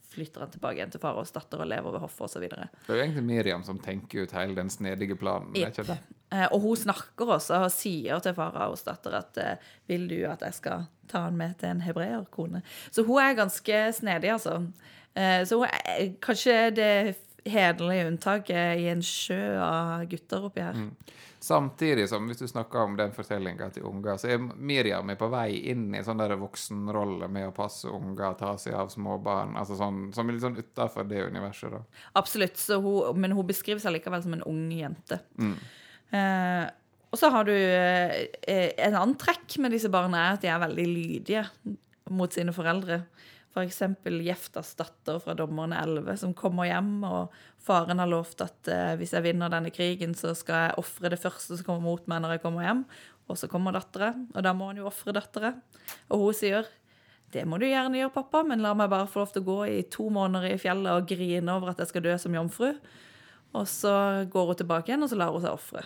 flytter 0.08 0.40
han 0.44 0.52
tilbake 0.52 0.80
igjen 0.80 0.92
til 0.92 1.02
faraos 1.02 1.32
datter 1.34 1.60
og 1.62 1.68
lever 1.68 1.94
ved 1.94 2.02
hoffet 2.02 2.26
osv. 2.26 2.46
Det 2.48 2.58
er 2.58 2.96
jo 2.96 3.02
egentlig 3.04 3.26
Miriam 3.28 3.64
som 3.66 3.80
tenker 3.82 4.24
ut 4.24 4.32
hele 4.36 4.56
den 4.56 4.70
snedige 4.72 5.18
planen. 5.20 5.52
Yep. 5.56 5.74
ikke 5.74 5.86
det? 5.90 5.98
Eh, 6.32 6.46
og 6.52 6.64
hun 6.64 6.80
snakker 6.80 7.34
også 7.36 7.62
og 7.64 7.72
sier 7.72 8.20
til 8.24 8.36
faraos 8.36 8.84
datter 8.84 9.18
at 9.20 9.38
eh, 9.40 9.70
'vil 9.88 10.08
du 10.08 10.18
at 10.28 10.42
jeg 10.44 10.56
skal 10.58 10.88
ta 11.08 11.24
han 11.28 11.36
med 11.36 11.58
til 11.60 11.70
en 11.70 11.84
hebreerkone'? 11.84 12.64
Så 12.90 13.04
hun 13.04 13.20
er 13.22 13.38
ganske 13.38 13.92
snedig, 13.92 14.32
altså. 14.32 14.60
Eh, 15.14 15.44
så 15.44 15.56
hun 15.56 15.66
er 15.68 16.12
kanskje 16.20 16.58
det 16.76 17.16
hederlige 17.46 18.08
unntaket 18.08 18.80
i 18.82 18.88
en 18.92 19.02
sjø 19.02 19.56
av 19.62 20.04
gutter 20.10 20.44
oppi 20.50 20.60
her. 20.60 20.76
Mm. 20.76 20.96
Samtidig 21.48 22.04
som 22.10 22.26
hvis 22.28 22.42
du 22.42 22.48
snakker 22.50 22.82
om 22.82 22.96
den 22.98 23.12
fortellinga 23.16 23.70
til 23.72 23.86
unger, 23.88 24.18
så 24.20 24.28
er 24.34 24.42
Miriam 24.42 25.08
er 25.08 25.16
på 25.16 25.30
vei 25.32 25.62
inn 25.72 25.86
i 25.96 26.02
sånn 26.04 26.20
voksenrolle 26.40 27.28
med 27.32 27.48
å 27.48 27.54
passe 27.56 27.88
unger, 27.88 28.34
ta 28.36 28.50
seg 28.60 28.76
av 28.76 28.90
småbarn, 28.92 29.54
altså 29.56 29.78
sånn, 29.78 30.02
som 30.12 30.28
er 30.28 30.36
litt 30.36 30.44
sånn 30.44 30.58
utafor 30.60 31.08
det 31.08 31.22
universet. 31.30 31.72
da. 31.72 31.80
Absolutt, 32.20 32.60
hun, 32.76 33.16
men 33.16 33.32
hun 33.32 33.48
beskriver 33.48 33.80
seg 33.80 33.96
likevel 33.96 34.26
som 34.26 34.36
en 34.36 34.44
ung 34.50 34.66
jente. 34.76 35.22
Mm. 35.40 35.56
Eh, 36.18 36.66
Og 37.08 37.16
så 37.16 37.30
har 37.32 37.44
du 37.48 37.52
eh, 37.54 38.72
En 38.84 38.94
annen 38.98 39.16
trekk 39.20 39.58
med 39.64 39.72
disse 39.72 39.88
barna 39.92 40.26
er 40.26 40.36
at 40.36 40.44
de 40.44 40.50
er 40.52 40.60
veldig 40.60 40.86
lydige 40.88 41.46
mot 42.12 42.32
sine 42.32 42.52
foreldre. 42.56 43.02
F.eks. 43.54 43.82
Jeftas 44.24 44.74
datter 44.78 45.18
fra 45.22 45.34
Dommerne 45.34 45.78
11, 45.80 46.16
som 46.20 46.34
kommer 46.36 46.68
hjem, 46.68 46.98
og 47.08 47.34
faren 47.64 48.00
har 48.02 48.10
lovt 48.10 48.44
at 48.44 48.70
eh, 48.72 48.96
hvis 49.00 49.14
jeg 49.16 49.24
vinner 49.24 49.52
denne 49.52 49.72
krigen, 49.74 50.14
så 50.18 50.34
skal 50.36 50.66
jeg 50.66 50.80
ofre 50.82 51.12
det 51.12 51.20
første 51.22 51.56
som 51.56 51.66
kommer 51.66 51.86
mot 51.88 52.10
meg 52.10 52.22
når 52.24 52.36
jeg 52.36 52.44
kommer 52.44 52.66
hjem. 52.66 52.84
Og 53.28 53.40
så 53.40 53.48
kommer 53.50 53.76
dattera, 53.76 54.14
og 54.34 54.44
da 54.44 54.54
må 54.56 54.70
han 54.70 54.80
jo 54.80 54.88
ofre 54.88 55.12
dattera. 55.16 55.52
Og 56.12 56.28
hun 56.28 56.36
sier 56.36 56.68
det 57.32 57.42
må 57.44 57.58
du 57.60 57.66
gjerne 57.68 57.98
gjøre, 57.98 58.14
pappa, 58.14 58.40
men 58.46 58.62
la 58.64 58.72
meg 58.76 58.88
bare 58.88 59.08
få 59.10 59.20
lov 59.20 59.34
til 59.34 59.42
å 59.44 59.48
gå 59.50 59.58
i 59.68 59.82
to 59.92 60.06
måneder 60.12 60.54
i 60.54 60.60
fjellet 60.60 60.94
og 60.96 61.10
grine 61.10 61.52
over 61.52 61.74
at 61.74 61.82
jeg 61.82 61.90
skal 61.90 62.06
dø 62.06 62.14
som 62.20 62.36
jomfru. 62.36 62.70
Og 63.58 63.68
så 63.68 63.92
går 64.32 64.52
hun 64.52 64.60
tilbake 64.62 64.92
igjen, 64.92 65.04
og 65.04 65.12
så 65.12 65.18
lar 65.20 65.34
hun 65.34 65.44
seg 65.44 65.52
ofre. 65.52 65.84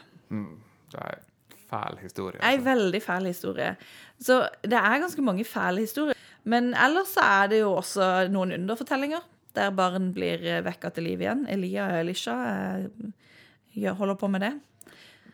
En 1.18 1.31
fæl 1.72 1.98
historie. 2.04 2.38
Ei 2.38 2.54
Altså. 2.58 2.68
veldig 2.68 3.02
fæl 3.02 3.28
historie. 3.32 3.72
Så 4.20 4.42
det 4.62 4.78
er 4.78 5.02
ganske 5.02 5.24
mange 5.24 5.44
fæle 5.48 5.86
historier. 5.86 6.18
Men 6.44 6.74
ellers 6.74 7.16
så 7.16 7.24
er 7.24 7.48
det 7.52 7.60
jo 7.62 7.72
også 7.78 8.28
noen 8.30 8.52
underfortellinger, 8.60 9.22
der 9.56 9.74
barn 9.76 10.12
blir 10.14 10.62
vekka 10.64 10.90
til 10.94 11.04
liv 11.10 11.20
igjen. 11.22 11.46
Elia 11.50 11.90
og 11.92 12.00
Elisha 12.02 12.36
jeg 13.74 13.96
holder 13.96 14.18
på 14.20 14.28
med 14.28 14.44
det. 14.44 14.52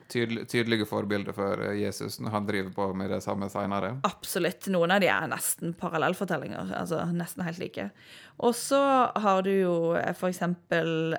Tydel, 0.08 0.44
tydelige 0.48 0.86
forbilder 0.88 1.34
for 1.36 1.60
eh, 1.66 1.74
Jesus 1.82 2.16
når 2.22 2.32
han 2.32 2.46
driver 2.48 2.70
på 2.72 2.86
med 2.96 3.10
det 3.12 3.20
samme 3.24 3.48
seinere. 3.52 3.98
Absolutt. 4.08 4.70
Noen 4.72 4.94
av 4.94 5.02
de 5.04 5.10
er 5.12 5.26
nesten 5.28 5.74
parallellfortellinger. 5.76 6.70
Altså 6.78 7.02
nesten 7.12 7.44
helt 7.44 7.60
like. 7.60 7.90
Og 8.38 8.56
så 8.56 8.80
har 9.20 9.42
du 9.44 9.52
jo 9.52 9.74
eh, 9.98 10.14
for 10.16 10.30
eksempel 10.30 11.18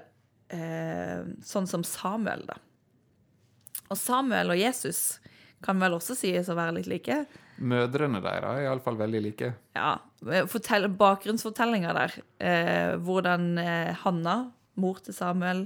eh, 0.50 1.22
sånn 1.46 1.70
som 1.70 1.86
Samuel, 1.86 2.48
da. 2.50 2.58
Og 3.90 3.98
Samuel 3.98 4.54
og 4.54 4.60
Jesus 4.60 5.20
kan 5.66 5.80
vel 5.82 5.98
også 5.98 6.16
sies 6.16 6.50
å 6.50 6.56
være 6.58 6.78
litt 6.78 6.90
like. 6.90 7.24
Mødrene 7.60 8.22
deres 8.24 8.62
er 8.62 8.68
iallfall 8.70 9.00
veldig 9.00 9.22
like. 9.26 9.52
Ja, 9.76 9.98
fortell, 10.52 10.88
bakgrunnsfortellinger 11.00 11.98
der. 11.98 12.16
Eh, 12.40 12.94
hvordan 13.04 13.52
eh, 13.60 13.92
Hanna, 14.06 14.38
mor 14.80 15.02
til 15.04 15.16
Samuel, 15.18 15.66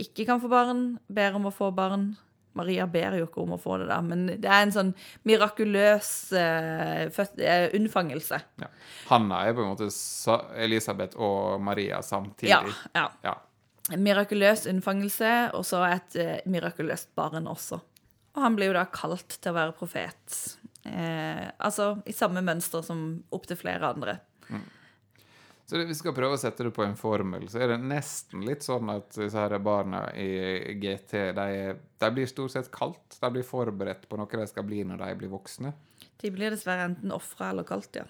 ikke 0.00 0.26
kan 0.26 0.42
få 0.42 0.50
barn, 0.50 0.84
ber 1.12 1.38
om 1.38 1.46
å 1.46 1.54
få 1.54 1.70
barn. 1.76 2.14
Maria 2.58 2.84
ber 2.90 3.14
jo 3.16 3.28
ikke 3.28 3.40
om 3.44 3.54
å 3.56 3.60
få 3.60 3.78
det, 3.80 3.86
da, 3.88 4.00
men 4.04 4.26
det 4.28 4.48
er 4.48 4.66
en 4.66 4.74
sånn 4.74 4.90
mirakuløs 5.28 6.10
eh, 6.36 7.06
eh, 7.06 7.68
unnfangelse. 7.78 8.42
Ja. 8.60 8.68
Hanna 9.08 9.38
er 9.46 9.56
på 9.56 9.64
en 9.64 9.70
måte 9.72 9.88
Elisabeth 10.60 11.16
og 11.16 11.62
Maria 11.64 12.02
samtidig. 12.04 12.50
Ja, 12.50 12.90
ja. 12.98 13.06
Ja. 13.30 13.38
Mirakuløs 13.98 14.68
unnfangelse, 14.70 15.32
og 15.58 15.64
så 15.66 15.82
et 15.88 16.18
eh, 16.20 16.36
mirakuløst 16.46 17.10
barn 17.18 17.48
også. 17.50 17.80
Og 18.32 18.44
han 18.44 18.54
blir 18.56 18.70
jo 18.70 18.76
da 18.76 18.86
kalt 18.88 19.40
til 19.42 19.50
å 19.50 19.56
være 19.56 19.74
profet. 19.76 20.36
Eh, 20.86 21.48
altså 21.58 21.96
i 22.06 22.14
samme 22.14 22.44
mønster 22.46 22.84
som 22.86 23.02
opptil 23.34 23.58
flere 23.58 23.90
andre. 23.90 24.20
Så 25.66 25.78
det, 25.78 25.86
vi 25.88 25.96
skal 25.96 26.14
prøve 26.14 26.36
å 26.36 26.40
sette 26.40 26.66
det 26.66 26.72
på 26.76 26.84
en 26.84 26.96
formel. 26.98 27.46
Så 27.48 27.62
er 27.62 27.70
det 27.72 27.78
nesten 27.80 28.42
litt 28.46 28.64
sånn 28.66 28.90
at 28.92 29.14
disse 29.16 29.38
her 29.38 29.54
barna 29.62 30.04
i 30.18 30.74
GT 30.82 31.30
de, 31.36 31.46
de 32.02 32.10
blir 32.12 32.30
stort 32.30 32.54
sett 32.54 32.70
kalt. 32.74 33.16
De 33.18 33.30
blir 33.32 33.46
forberedt 33.46 34.08
på 34.10 34.18
noe 34.20 34.42
de 34.42 34.48
skal 34.50 34.66
bli 34.68 34.82
når 34.86 35.00
de 35.04 35.14
blir 35.22 35.32
voksne. 35.32 35.72
De 36.22 36.30
blir 36.34 36.54
dessverre 36.54 36.90
enten 36.90 37.14
ofra 37.14 37.50
eller 37.50 37.66
kalt, 37.66 37.96
ja. 37.98 38.04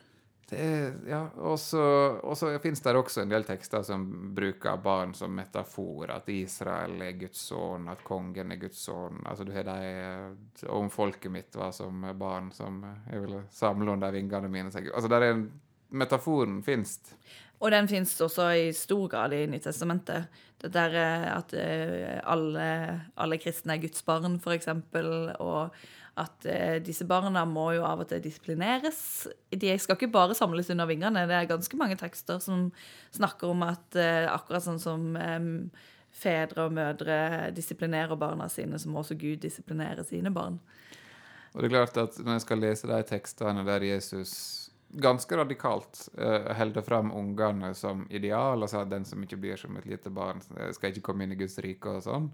Er, 0.53 0.93
ja, 1.09 1.21
og 1.41 1.59
så 1.59 2.51
finnes 2.63 2.83
det 2.85 2.95
også 2.97 3.23
en 3.23 3.33
del 3.33 3.45
tekster 3.49 3.85
som 3.87 4.05
bruker 4.37 4.81
barn 4.85 5.15
som 5.17 5.33
metafor. 5.35 6.11
At 6.13 6.29
Israel 6.33 7.01
er 7.07 7.17
Guds 7.21 7.47
sønn, 7.49 7.89
at 7.93 8.05
kongen 8.05 8.53
er 8.53 8.61
Guds 8.61 8.85
sønn. 8.87 9.23
Altså, 9.25 9.47
du 9.49 9.53
har 9.57 9.67
de 9.69 9.91
eh, 9.91 10.71
Om 10.73 10.91
folket 10.93 11.33
mitt 11.33 11.57
var 11.57 11.73
som 11.77 12.05
barn 12.19 12.53
som 12.53 12.83
jeg 13.11 13.25
ville 13.25 13.45
samle 13.51 13.97
under 13.97 14.13
vingene 14.13 14.51
mine. 14.53 14.73
Altså, 14.73 15.09
der 15.09 15.29
er 15.29 15.37
en, 15.37 15.47
metaforen 15.93 16.63
finnes. 16.65 16.99
Og 17.63 17.71
den 17.71 17.87
fins 17.87 18.17
også 18.21 18.49
i 18.59 18.71
stor 18.75 19.07
grad 19.11 19.35
i 19.37 19.45
Nytestamentet. 19.47 20.31
Det 20.63 20.71
der 20.75 20.95
eh, 20.99 21.27
at 21.31 21.53
eh, 21.59 22.19
alle, 22.27 22.65
alle 23.17 23.39
kristne 23.39 23.77
er 23.77 23.83
Guds 23.83 24.03
barn, 24.07 24.41
f.eks., 24.43 24.69
og 25.39 25.75
at 26.23 26.47
eh, 26.51 26.77
disse 26.85 27.07
barna 27.09 27.45
må 27.49 27.71
jo 27.77 27.87
av 27.87 28.03
og 28.03 28.11
til 28.11 28.23
disiplineres. 28.23 29.29
De 29.55 29.71
skal 29.79 29.97
ikke 29.97 30.11
bare 30.13 30.37
samles 30.39 30.71
under 30.75 30.91
vingene. 30.91 31.25
Det 31.31 31.39
er 31.39 31.51
ganske 31.51 31.79
mange 31.79 31.97
tekster 32.01 32.43
som 32.43 32.71
snakker 33.15 33.55
om 33.55 33.63
at 33.67 33.97
akkurat 34.29 34.67
sånn 34.67 34.83
som 34.83 35.07
fedre 36.13 36.67
og 36.67 36.75
mødre 36.77 37.51
disiplinerer 37.57 38.19
barna 38.21 38.51
sine, 38.53 38.79
så 38.79 38.91
må 38.91 39.01
også 39.01 39.17
Gud 39.17 39.41
disiplinere 39.47 40.05
sine 40.05 40.35
barn. 40.35 40.59
Og 41.53 41.63
det 41.63 41.71
er 41.71 41.77
klart 41.79 41.97
at 42.01 42.19
når 42.21 42.37
jeg 42.37 42.45
skal 42.45 42.63
lese 42.65 42.91
de 42.91 43.01
tekstene 43.09 43.65
der 43.67 43.85
Jesus 43.87 44.35
ganske 44.93 45.37
radikalt 45.37 46.09
uh, 46.19 46.53
holder 46.57 46.83
fram 46.83 47.13
ungene 47.13 47.75
som 47.75 48.05
ideal, 48.11 48.63
altså 48.63 48.83
at 48.83 48.91
den 48.91 49.07
som 49.09 49.23
ikke 49.25 49.41
blir 49.41 49.57
som 49.57 49.77
et 49.81 49.87
lite 49.89 50.11
barn, 50.13 50.43
eh, 50.59 50.73
skal 50.77 50.93
ikke 50.93 51.07
komme 51.09 51.25
inn 51.25 51.33
i 51.33 51.39
Guds 51.41 51.57
rike 51.65 51.97
og 51.97 52.05
sånn, 52.05 52.29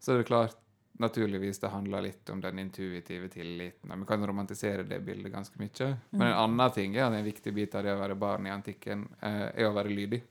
så 0.00 0.14
er 0.14 0.22
det 0.22 0.30
klart 0.30 0.56
naturligvis 0.98 1.60
det 1.62 1.68
handler 1.68 2.02
litt 2.02 2.30
om 2.30 2.40
den 2.40 2.58
intuitive 2.58 3.28
tilliten. 3.28 3.92
og 3.92 4.00
Vi 4.00 4.06
kan 4.08 4.26
romantisere 4.26 4.82
det 4.82 4.98
bildet 5.06 5.32
ganske 5.32 5.60
mye. 5.60 5.92
Men 6.10 6.26
en 6.26 6.40
annen 6.42 6.72
ting 6.74 6.96
er 6.96 7.06
at 7.06 7.14
en 7.14 7.24
viktig 7.26 7.54
bit 7.54 7.76
av 7.78 7.86
det 7.86 7.94
å 7.94 8.00
være 8.00 8.16
barn 8.18 8.48
i 8.48 8.50
antikken 8.50 9.04
uh, 9.22 9.46
er 9.52 9.68
å 9.68 9.76
være 9.76 9.94
lydig. 9.94 10.22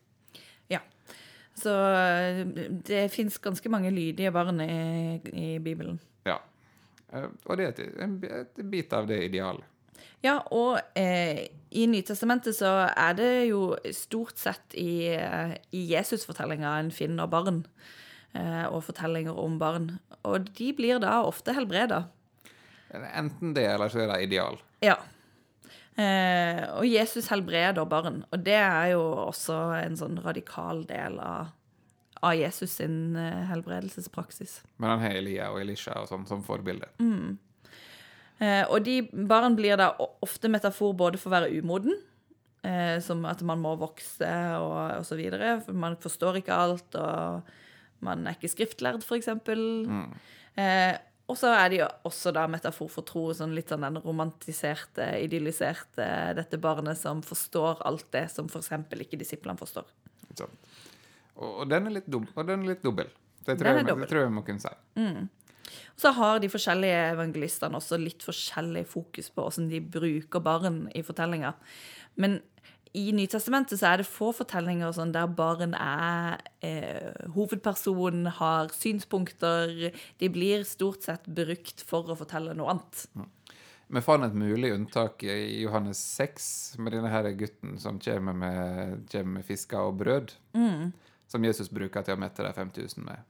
Ja. 0.67 0.81
Så 1.55 1.71
eh, 1.71 2.43
det 2.85 3.07
fins 3.13 3.39
ganske 3.41 3.69
mange 3.71 3.93
lydige 3.95 4.31
barn 4.35 4.59
i, 4.61 5.21
i 5.31 5.47
Bibelen. 5.63 6.01
Ja. 6.27 6.41
Uh, 7.13 7.31
og 7.45 7.57
det 7.57 7.71
er 7.71 8.03
en, 8.03 8.19
bit 8.67 8.93
av 8.93 9.07
det 9.07 9.23
idealet. 9.29 9.65
Ja, 10.25 10.39
og 10.51 10.79
eh, 10.97 11.45
i 11.77 11.85
Nytestamentet 11.89 12.57
så 12.57 12.71
er 12.89 13.17
det 13.17 13.31
jo 13.49 13.61
stort 13.93 14.39
sett 14.41 14.75
i, 14.77 15.13
eh, 15.13 15.53
i 15.75 15.83
Jesus-fortellinga 15.91 16.77
en 16.79 16.91
finner 16.91 17.29
barn. 17.29 17.63
Eh, 18.37 18.65
og 18.69 18.83
fortellinger 18.85 19.37
om 19.39 19.57
barn. 19.61 19.91
Og 20.27 20.49
de 20.57 20.71
blir 20.75 20.99
da 21.01 21.19
ofte 21.25 21.55
helbreda. 21.55 22.05
Enten 22.91 23.53
det, 23.55 23.65
eller 23.73 23.91
så 23.91 24.03
er 24.03 24.11
det 24.11 24.19
ideal. 24.27 24.59
Ja. 24.83 24.97
Eh, 25.97 26.61
og 26.77 26.85
Jesus 26.85 27.29
helbreder 27.31 27.87
barn. 27.89 28.23
Og 28.31 28.43
det 28.45 28.59
er 28.59 28.93
jo 28.93 29.01
også 29.27 29.57
en 29.79 29.97
sånn 29.99 30.19
radikal 30.23 30.83
del 30.89 31.17
av, 31.23 31.53
av 32.21 32.37
Jesus 32.37 32.77
sin 32.81 33.17
helbredelsespraksis. 33.49 34.61
Men 34.77 34.95
han 34.95 35.05
har 35.05 35.19
Elia 35.21 35.51
og 35.53 35.61
Elisha 35.63 35.97
og 36.01 36.09
sånn 36.11 36.27
som 36.29 36.45
forbilde. 36.45 36.91
Eh, 37.01 37.35
og 38.69 38.83
de 38.85 38.99
barn 39.29 39.55
blir 39.57 39.79
da 39.79 39.91
ofte 40.21 40.49
metafor 40.51 40.93
både 40.97 41.17
for 41.21 41.31
å 41.31 41.37
være 41.39 41.57
umoden, 41.57 41.95
eh, 42.67 42.97
som 43.03 43.25
at 43.29 43.41
man 43.45 43.61
må 43.63 43.73
vokse 43.79 44.29
og, 44.61 44.99
osv. 45.01 45.23
man 45.73 45.97
forstår 46.01 46.41
ikke 46.41 46.61
alt, 46.67 46.97
og 46.99 48.05
man 48.05 48.27
er 48.27 48.37
ikke 48.37 48.53
skriftlærd, 48.53 49.05
for 49.05 49.17
eksempel. 49.17 49.61
Eh, 50.57 50.93
og 51.27 51.35
så 51.35 51.49
er 51.57 51.71
de 51.73 51.79
også 52.07 52.31
da 52.31 52.45
metafor 52.47 52.87
for 52.91 53.03
tro, 53.07 53.25
sånn 53.35 53.55
litt 53.55 53.73
sånn 53.73 53.83
den 53.83 53.99
romantiserte, 54.03 55.09
idylliserte, 55.25 56.05
dette 56.37 56.59
barnet 56.61 56.99
som 56.99 57.19
forstår 57.25 57.81
alt 57.89 58.07
det 58.15 58.27
som 58.31 58.47
eksempel 58.47 59.03
ikke 59.03 59.19
disiplene 59.19 59.59
forstår. 59.59 59.89
Sant? 60.37 60.69
Og, 61.35 61.49
og 61.63 61.65
den 61.69 61.89
er 61.89 61.97
litt, 61.99 62.07
dum, 62.09 62.29
og 62.33 62.47
den 62.47 62.63
er 62.63 62.75
litt 62.75 62.85
dobbel. 62.85 63.11
Det 63.43 63.57
tror, 63.59 63.75
jeg, 63.75 63.87
dobbel. 63.87 64.05
det 64.05 64.11
tror 64.11 64.23
jeg 64.23 64.31
må 64.37 64.43
kunne 64.47 64.63
si. 64.63 64.71
Så 65.99 66.11
har 66.17 66.41
de 66.41 66.49
forskjellige 66.51 66.99
evangelistene 67.13 67.79
også 67.79 67.99
litt 68.01 68.25
forskjellig 68.25 68.85
fokus 68.89 69.31
på 69.33 69.45
hvordan 69.45 69.71
de 69.71 69.81
bruker 69.81 70.43
barn 70.43 70.85
i 70.95 71.03
fortellinga. 71.05 71.55
Men 72.21 72.39
i 72.97 73.11
Nytestamentet 73.13 73.79
så 73.79 73.91
er 73.91 74.01
det 74.01 74.09
få 74.09 74.31
fortellinger 74.35 74.93
sånn 74.95 75.13
der 75.13 75.29
barn 75.29 75.75
er 75.77 76.39
eh, 76.65 77.27
hovedperson, 77.35 78.25
har 78.39 78.71
synspunkter. 78.73 79.91
De 80.17 80.29
blir 80.33 80.65
stort 80.67 81.05
sett 81.05 81.27
brukt 81.27 81.83
for 81.87 82.09
å 82.09 82.17
fortelle 82.17 82.55
noe 82.57 82.77
annet. 82.77 83.03
Vi 83.87 84.03
fant 84.03 84.25
et 84.25 84.35
mulig 84.35 84.73
unntak 84.75 85.23
i 85.23 85.61
Johannes 85.61 85.99
6, 86.17 86.49
med 86.83 86.95
denne 86.97 87.11
her 87.11 87.29
gutten 87.39 87.77
som 87.79 88.01
kommer 88.03 88.35
med, 88.35 89.05
kommer 89.11 89.39
med 89.39 89.47
fisker 89.47 89.91
og 89.91 90.01
brød. 90.01 90.33
Som 91.27 91.45
Jesus 91.47 91.71
bruker 91.71 92.03
til 92.07 92.17
å 92.17 92.19
mette 92.19 92.43
de 92.43 92.51
5000 92.55 93.03
med. 93.03 93.23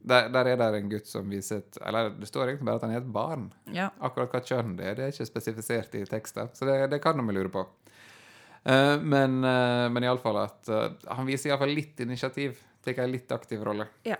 Der, 0.00 0.30
der 0.32 0.48
er 0.48 0.56
det 0.56 0.78
en 0.78 0.88
gutt 0.88 1.08
som 1.10 1.28
viser 1.28 1.58
et 1.60 1.76
Eller 1.84 2.08
det 2.16 2.28
står 2.28 2.48
egentlig 2.48 2.64
bare 2.70 2.80
at 2.80 2.86
han 2.86 2.94
er 2.94 3.02
et 3.02 3.12
barn. 3.12 3.50
Ja. 3.74 3.90
Akkurat 4.00 4.32
hva 4.32 4.40
kjønn 4.40 4.78
det 4.78 4.86
er, 4.86 4.96
det 4.96 5.04
er 5.04 5.12
ikke 5.12 5.28
spesifisert 5.28 5.94
i 5.98 6.06
teksten. 6.08 6.48
Så 6.56 6.68
det, 6.68 6.78
det 6.94 7.02
kan 7.04 7.20
vi 7.20 7.36
lure 7.36 7.52
på. 7.52 7.66
Uh, 8.60 8.96
men, 9.00 9.40
uh, 9.44 9.88
men 9.92 10.04
iallfall 10.04 10.40
at 10.42 10.72
uh, 10.72 10.88
han 11.08 11.28
viser 11.28 11.52
iallfall 11.52 11.72
litt 11.76 12.00
initiativ. 12.00 12.58
Tar 12.84 13.02
en 13.04 13.12
litt 13.12 13.32
aktiv 13.32 13.62
rolle. 13.64 13.88
ja. 14.08 14.16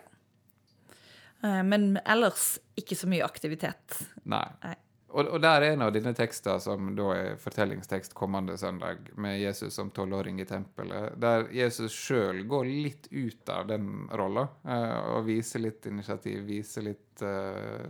Uh, 1.40 1.62
men 1.64 1.94
ellers 2.04 2.58
ikke 2.76 2.96
så 2.96 3.08
mye 3.08 3.24
aktivitet. 3.24 3.96
Nei. 4.28 4.44
Nei. 4.60 4.74
Og, 5.10 5.26
og 5.26 5.40
der 5.42 5.64
er 5.64 5.74
en 5.74 5.82
av 5.82 5.90
dine 5.94 6.12
tekster 6.14 6.60
som 6.62 6.92
da 6.94 7.08
er 7.16 7.38
fortellingstekst 7.40 8.14
kommende 8.18 8.54
søndag, 8.60 9.08
med 9.18 9.40
Jesus 9.40 9.74
som 9.74 9.90
tolvåring 9.94 10.38
i 10.42 10.46
tempelet, 10.46 11.16
der 11.20 11.48
Jesus 11.54 11.94
sjøl 11.94 12.44
går 12.50 12.68
litt 12.68 13.08
ut 13.10 13.50
av 13.50 13.66
den 13.70 14.06
rolla 14.16 14.46
eh, 14.62 14.98
og 15.16 15.26
viser 15.26 15.64
litt 15.64 15.88
initiativ, 15.90 16.44
viser 16.46 16.86
litt, 16.86 17.24
eh, 17.26 17.86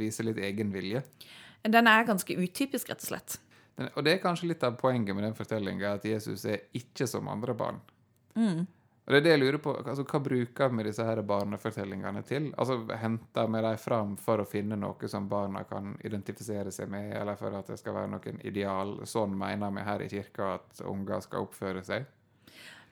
viser 0.00 0.30
litt 0.30 0.40
egenvilje. 0.40 1.04
Den 1.64 1.88
er 1.88 2.08
ganske 2.08 2.36
utypisk, 2.36 2.92
rett 2.92 3.04
og 3.04 3.10
slett. 3.12 3.36
Den, 3.76 3.90
og 3.92 4.06
det 4.06 4.16
er 4.16 4.24
kanskje 4.24 4.50
litt 4.52 4.64
av 4.64 4.78
poenget 4.80 5.16
med 5.16 5.26
den 5.26 5.36
fortellinga, 5.36 5.96
at 5.98 6.08
Jesus 6.08 6.46
er 6.48 6.64
ikke 6.76 7.08
som 7.10 7.28
andre 7.32 7.56
barn. 7.58 7.80
Og 9.04 9.12
det 9.12 9.18
er 9.18 9.24
det 9.26 9.32
jeg 9.34 9.40
lurer 9.42 9.60
på, 9.60 9.72
altså 9.82 10.04
Hva 10.08 10.18
bruker 10.24 10.70
vi 10.72 10.84
disse 10.86 11.04
her 11.04 11.20
barnefortellingene 11.28 12.22
til? 12.24 12.46
Altså 12.56 12.78
Henter 13.02 13.50
vi 13.52 13.60
dem 13.66 13.78
fram 13.82 14.14
for 14.16 14.40
å 14.40 14.46
finne 14.48 14.78
noe 14.80 15.10
som 15.12 15.26
barna 15.28 15.66
kan 15.68 15.92
identifisere 16.04 16.72
seg 16.72 16.88
med, 16.92 17.10
eller 17.20 17.36
for 17.36 17.52
at 17.58 17.68
det 17.68 17.76
skal 17.82 17.98
være 17.98 18.14
noen 18.14 18.40
ideal? 18.48 18.96
Sånn 19.08 19.36
mener 19.36 19.74
vi 19.76 19.84
her 19.84 20.04
i 20.06 20.08
kirka 20.08 20.54
at 20.54 20.80
unger 20.88 21.20
skal 21.26 21.44
oppføre 21.44 21.84
seg? 21.84 22.08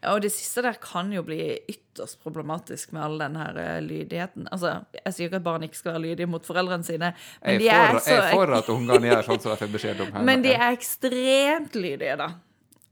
Ja, 0.02 0.12
Og 0.12 0.20
det 0.24 0.32
siste 0.34 0.64
der 0.66 0.76
kan 0.82 1.12
jo 1.14 1.22
bli 1.24 1.40
ytterst 1.70 2.20
problematisk 2.20 2.92
med 2.92 3.04
all 3.06 3.18
den 3.22 3.36
her 3.38 3.62
eh, 3.62 3.80
lydigheten. 3.80 4.48
Altså, 4.52 4.82
Jeg 4.98 5.14
sier 5.14 5.30
ikke 5.30 5.40
at 5.40 5.48
barn 5.48 5.64
ikke 5.64 5.78
skal 5.78 5.94
være 5.94 6.04
lydige 6.10 6.28
mot 6.28 6.44
foreldrene 6.44 6.84
sine, 6.84 7.14
men 7.40 7.56
Jeg 7.56 7.62
de 7.62 7.68
er 7.72 7.92
for, 7.94 8.10
jeg 8.10 8.18
er 8.18 8.36
for 8.36 8.56
at 8.58 8.72
ungene 8.74 9.12
gjør 9.12 9.28
sånn 9.30 9.42
som 9.46 9.54
de 9.54 9.60
får 9.62 9.74
beskjed 9.78 10.00
om. 10.04 10.12
her. 10.12 10.24
men 10.28 10.44
de 10.44 10.56
er 10.58 10.68
ekstremt 10.76 11.78
lydige, 11.78 12.16
da. 12.20 12.32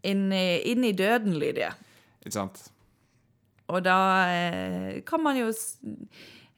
Inn 0.08 0.28
i, 0.32 0.44
inn 0.72 0.86
i 0.88 0.96
døden 0.96 1.34
lydige. 1.36 1.74
Ikke 2.22 2.38
sant? 2.38 2.70
Og 3.70 3.84
da 3.86 3.98
eh, 4.30 5.00
kan 5.06 5.22
man 5.22 5.38
jo 5.38 5.48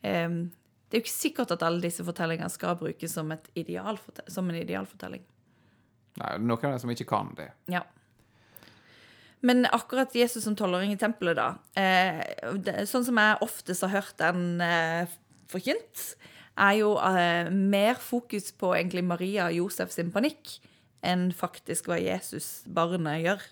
Det 0.02 0.10
er 0.10 0.98
jo 0.98 1.04
ikke 1.04 1.12
sikkert 1.12 1.52
at 1.54 1.62
alle 1.64 1.80
disse 1.84 2.04
fortellingene 2.04 2.50
skal 2.50 2.76
brukes 2.80 3.14
som, 3.14 3.30
idealforte- 3.56 4.26
som 4.28 4.48
en 4.50 4.58
idealfortelling. 4.58 5.22
Nei, 6.20 6.32
noen 6.42 6.58
av 6.58 6.74
dem 6.74 6.82
som 6.82 6.92
ikke 6.92 7.08
kan 7.08 7.30
det. 7.38 7.52
Ja. 7.72 7.84
Men 9.40 9.64
akkurat 9.70 10.12
Jesus 10.14 10.44
som 10.44 10.56
tolvåring 10.58 10.92
i 10.92 10.98
tempelet, 11.00 11.38
da. 11.38 11.54
Eh, 11.78 12.84
sånn 12.90 13.06
som 13.06 13.16
jeg 13.18 13.40
oftest 13.46 13.86
har 13.86 13.94
hørt 13.94 14.18
den 14.20 14.60
eh, 14.60 15.06
forkynt, 15.50 16.04
er 16.60 16.74
jo 16.82 16.90
mer 17.56 17.96
fokus 17.96 18.50
på 18.52 18.74
egentlig 18.76 19.06
Maria 19.08 19.46
og 19.48 19.56
Josef 19.56 19.94
sin 19.94 20.12
panikk 20.12 20.58
enn 21.02 21.30
faktisk 21.34 21.88
hva 21.90 21.98
Jesus, 21.98 22.60
barnet, 22.68 23.22
gjør. 23.24 23.46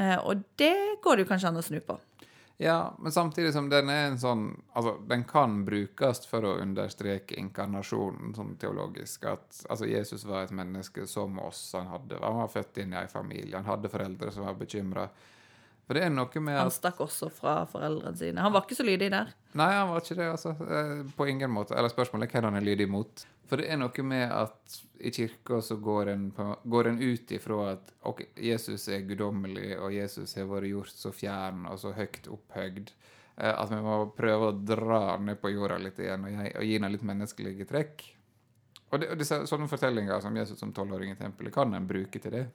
Eh, 0.00 0.16
og 0.24 0.44
det 0.60 1.00
går 1.04 1.18
det 1.18 1.26
jo 1.26 1.30
kanskje 1.34 1.50
an 1.50 1.60
å 1.60 1.64
snu 1.64 1.80
på. 1.84 1.98
Ja, 2.62 2.96
men 2.98 3.12
samtidig 3.12 3.52
som 3.52 3.70
den 3.72 3.88
er 3.88 4.10
en 4.10 4.18
sånn 4.20 4.42
Altså, 4.76 4.98
den 5.08 5.22
kan 5.24 5.62
brukes 5.64 6.26
for 6.28 6.44
å 6.44 6.58
understreke 6.60 7.38
inkarnasjonen 7.40 8.34
sånn 8.36 8.50
teologisk. 8.60 9.24
At 9.30 9.62
altså, 9.64 9.88
Jesus 9.88 10.26
var 10.28 10.44
et 10.44 10.52
menneske 10.52 11.06
som 11.08 11.38
oss. 11.40 11.62
Han, 11.72 11.88
hadde, 11.88 12.18
han 12.20 12.36
var 12.42 12.52
født 12.52 12.82
inn 12.82 12.92
i 12.92 12.98
en 13.00 13.08
familie. 13.08 13.56
Han 13.56 13.64
hadde 13.64 13.88
foreldre 13.88 14.28
som 14.34 14.44
var 14.44 14.60
bekymra. 14.60 15.06
For 15.90 15.98
det 15.98 16.04
er 16.06 16.12
noe 16.14 16.40
med 16.46 16.54
Han 16.54 16.68
stakk 16.70 17.00
også 17.02 17.26
fra 17.34 17.64
foreldrene 17.66 18.14
sine. 18.14 18.38
Han 18.44 18.52
var 18.54 18.62
ikke 18.62 18.76
så 18.78 18.84
lydig 18.86 19.08
der. 19.10 19.32
Nei, 19.58 19.72
han 19.74 19.88
var 19.90 20.04
ikke 20.04 20.14
det, 20.20 20.28
altså. 20.30 20.52
Eh, 20.62 21.00
På 21.18 21.26
ingen 21.26 21.50
måte. 21.50 21.74
Eller 21.74 21.90
spørsmålet 21.90 22.28
er 22.30 22.36
hva 22.44 22.52
han 22.52 22.58
er 22.60 22.66
lydig 22.68 22.86
mot. 22.86 23.24
For 23.50 23.58
det 23.58 23.66
er 23.74 23.80
noe 23.80 24.04
med 24.06 24.30
at 24.30 24.76
i 25.02 25.10
kirka 25.10 25.58
så 25.66 25.74
går 25.82 26.12
en, 26.12 26.28
går 26.70 26.88
en 26.92 27.00
ut 27.02 27.32
ifra 27.34 27.72
at 27.72 27.90
ok, 28.06 28.22
Jesus 28.38 28.86
er 28.94 29.02
guddommelig, 29.08 29.72
og 29.82 29.90
Jesus 29.96 30.36
har 30.38 30.46
vært 30.46 30.70
gjort 30.70 30.94
så 30.94 31.10
fjern 31.10 31.66
og 31.66 31.80
så 31.82 31.90
høyt 31.96 32.30
opphøgd. 32.30 32.94
eh, 33.42 33.50
At 33.50 33.74
vi 33.74 33.82
må 33.82 33.98
prøve 34.14 34.52
å 34.52 34.54
dra 34.54 35.16
ned 35.18 35.42
på 35.42 35.50
jorda 35.50 35.80
litt 35.82 35.98
igjen 35.98 36.30
og 36.30 36.38
og 36.54 36.64
gi 36.70 36.78
ham 36.78 36.92
litt 36.94 37.02
menneskelige 37.10 37.66
trekk. 37.66 38.06
Og, 38.92 39.00
det, 39.00 39.10
og 39.10 39.18
disse, 39.18 39.42
sånne 39.50 39.66
fortellinger 39.66 40.22
som 40.22 40.36
Jesus 40.38 40.58
som 40.62 40.70
tolvåring 40.72 41.10
i 41.10 41.18
tempelet 41.18 41.54
kan 41.54 41.74
en 41.74 41.90
bruke 41.90 42.22
til 42.22 42.30
det. 42.38 42.46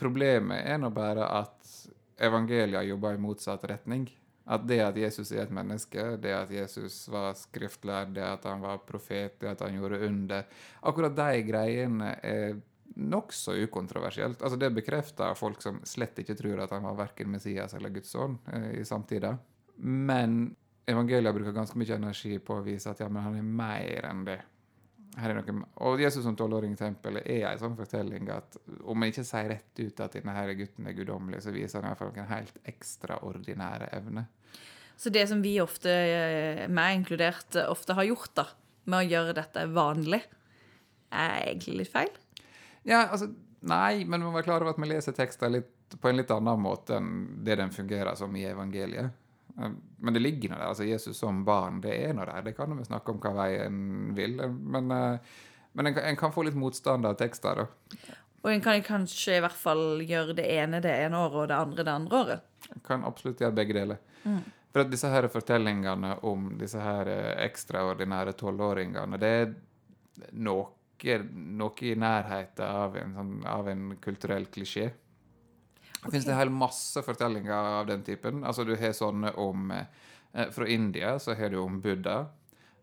Problemet 0.00 0.64
er 0.64 0.78
nå 0.80 0.88
bare 0.96 1.28
at 1.42 1.76
evangelia 2.20 2.82
jobber 2.86 3.16
i 3.16 3.22
motsatt 3.22 3.64
retning. 3.70 4.08
At 4.50 4.64
det 4.66 4.80
at 4.82 4.96
Jesus 4.98 5.30
er 5.32 5.44
et 5.44 5.52
menneske, 5.54 6.02
det 6.18 6.32
at 6.34 6.50
Jesus 6.50 7.04
var 7.12 7.36
skriftlærd, 7.38 8.14
det 8.16 8.24
at 8.24 8.46
han 8.48 8.62
var 8.64 8.80
profet, 8.86 9.36
det 9.38 9.52
at 9.52 9.60
han 9.62 9.76
gjorde 9.76 10.00
under 10.08 10.48
Akkurat 10.82 11.14
de 11.16 11.42
greiene 11.46 12.14
er 12.26 12.56
nokså 13.00 13.54
ukontroversielt. 13.64 14.42
Altså 14.42 14.58
Det 14.58 14.72
bekrefter 14.74 15.34
folk 15.38 15.62
som 15.62 15.78
slett 15.86 16.18
ikke 16.18 16.34
tror 16.38 16.64
at 16.64 16.72
han 16.74 16.82
var 16.88 16.98
verken 16.98 17.30
Messias 17.30 17.74
eller 17.78 17.92
Guds 17.94 18.10
sønn 18.10 18.38
eh, 18.52 18.80
i 18.80 18.84
samtida. 18.84 19.36
Men 19.76 20.56
evangelia 20.90 21.32
bruker 21.32 21.54
ganske 21.54 21.78
mye 21.78 21.94
energi 21.96 22.38
på 22.42 22.58
å 22.58 22.64
vise 22.66 22.90
at 22.90 23.00
ja, 23.00 23.08
men 23.08 23.22
han 23.22 23.38
er 23.38 23.46
mer 23.46 24.10
enn 24.10 24.24
det. 24.26 24.40
Her 25.18 25.32
er 25.32 25.40
noe, 25.40 25.64
og 25.82 26.00
Jesus 26.00 26.22
som 26.22 26.36
tempelet 26.38 27.26
er 27.26 27.48
en 27.48 27.58
sånn 27.58 27.76
fortelling 27.76 28.28
at 28.30 28.56
om 28.84 28.98
man 28.98 29.10
ikke 29.10 29.24
sier 29.26 29.48
rett 29.50 29.80
ut 29.80 30.02
at 30.04 30.14
denne 30.14 30.34
her 30.36 30.52
gutten 30.54 30.86
er 30.86 30.94
guddommelig, 30.94 31.42
så 31.42 31.54
viser 31.54 31.80
han 31.80 31.88
i 31.88 31.90
hvert 31.90 31.98
fall 31.98 32.12
noen 32.14 32.30
helt 32.30 32.60
ekstraordinære 32.70 33.90
evner. 33.98 34.28
Så 35.00 35.10
det 35.10 35.26
som 35.26 35.42
vi 35.42 35.56
ofte, 35.62 35.90
eh, 35.90 36.68
meg 36.68 36.98
inkludert, 37.00 37.56
eh, 37.56 37.70
ofte 37.70 37.96
har 37.96 38.04
gjort 38.04 38.34
da, 38.36 38.46
med 38.84 39.00
å 39.00 39.10
gjøre 39.10 39.34
dette 39.34 39.66
vanlig, 39.72 40.22
er 41.10 41.36
egentlig 41.40 41.78
litt 41.80 41.92
feil. 41.92 42.10
Ja, 42.84 43.06
altså, 43.08 43.32
nei, 43.62 44.04
men 44.04 44.20
vi 44.20 44.28
må 44.28 44.34
være 44.36 44.46
klar 44.46 44.62
over 44.62 44.74
at 44.74 44.80
vi 44.80 44.90
leser 44.92 45.16
tekster 45.16 45.50
litt, 45.50 45.72
på 45.90 46.08
en 46.08 46.20
litt 46.20 46.30
annen 46.30 46.60
måte 46.60 47.00
enn 47.00 47.42
det 47.42 47.56
den 47.58 47.72
fungerer 47.74 48.14
som 48.14 48.36
i 48.36 48.44
evangeliet. 48.46 49.10
Eh, 49.60 49.70
Men 50.00 50.14
det 50.16 50.20
ligger 50.22 50.50
nå 50.50 50.56
der. 50.56 50.68
altså 50.70 50.84
Jesus 50.88 51.18
som 51.20 51.44
barn, 51.44 51.80
det 51.84 51.92
er 52.08 52.14
nå 52.16 52.24
der. 52.24 52.42
Det 52.42 52.56
kan 52.56 52.76
vi 52.78 52.84
snakke 52.84 53.10
om 53.12 53.18
hva 53.20 53.34
vei 53.36 53.50
en 53.66 54.14
vil. 54.16 54.36
Men, 54.48 54.90
eh, 54.90 55.18
men 55.74 55.86
en, 55.86 55.94
kan- 55.94 56.04
en 56.04 56.16
kan 56.16 56.32
få 56.32 56.44
litt 56.44 56.54
motstand 56.56 57.04
av 57.06 57.14
tekster, 57.20 57.54
da. 57.54 57.66
Og 58.42 58.50
en 58.54 58.60
kan 58.64 58.80
kanskje 58.82 59.36
i 59.36 59.40
hvert 59.44 59.52
fall 59.60 60.00
gjøre 60.00 60.34
det 60.34 60.46
ene 60.48 60.80
det 60.80 60.94
ene 61.04 61.18
året 61.20 61.42
og 61.42 61.48
det 61.48 61.56
andre 61.58 61.84
det 61.84 61.92
andre 61.92 62.16
året. 62.24 62.40
En 62.72 62.80
kan 62.86 63.04
absolutt 63.04 63.38
gjøre 63.42 63.54
begge 63.54 63.74
deler. 63.76 63.98
For 64.72 64.80
at 64.84 64.90
disse 64.90 65.08
her 65.10 65.26
fortellingene 65.28 66.14
om 66.24 66.56
disse 66.56 66.80
her 66.80 67.06
eh, 67.08 67.44
ekstraordinære 67.44 68.32
tolvåringene, 68.38 69.18
det 69.20 69.28
er 69.28 69.52
noe, 70.32 70.68
noe 71.34 71.82
i 71.82 71.94
nærheten 71.96 72.64
av 72.64 72.96
en, 72.96 73.14
sånn, 73.16 73.46
av 73.46 73.68
en 73.68 73.96
kulturell 74.00 74.46
klisjé. 74.52 74.90
Det 76.02 76.10
finnes 76.10 76.26
det 76.26 76.36
helt 76.38 76.52
masse 76.52 77.02
fortellinger 77.04 77.80
av 77.80 77.86
den 77.86 78.02
typen. 78.02 78.44
Altså 78.44 78.64
Du 78.64 78.74
har 78.76 78.92
sånne 78.96 79.34
om 79.40 79.70
eh, 79.74 80.46
Fra 80.52 80.68
India 80.68 81.18
så 81.18 81.34
har 81.36 81.52
du 81.52 81.58
om 81.60 81.80
Buddha. 81.80 82.26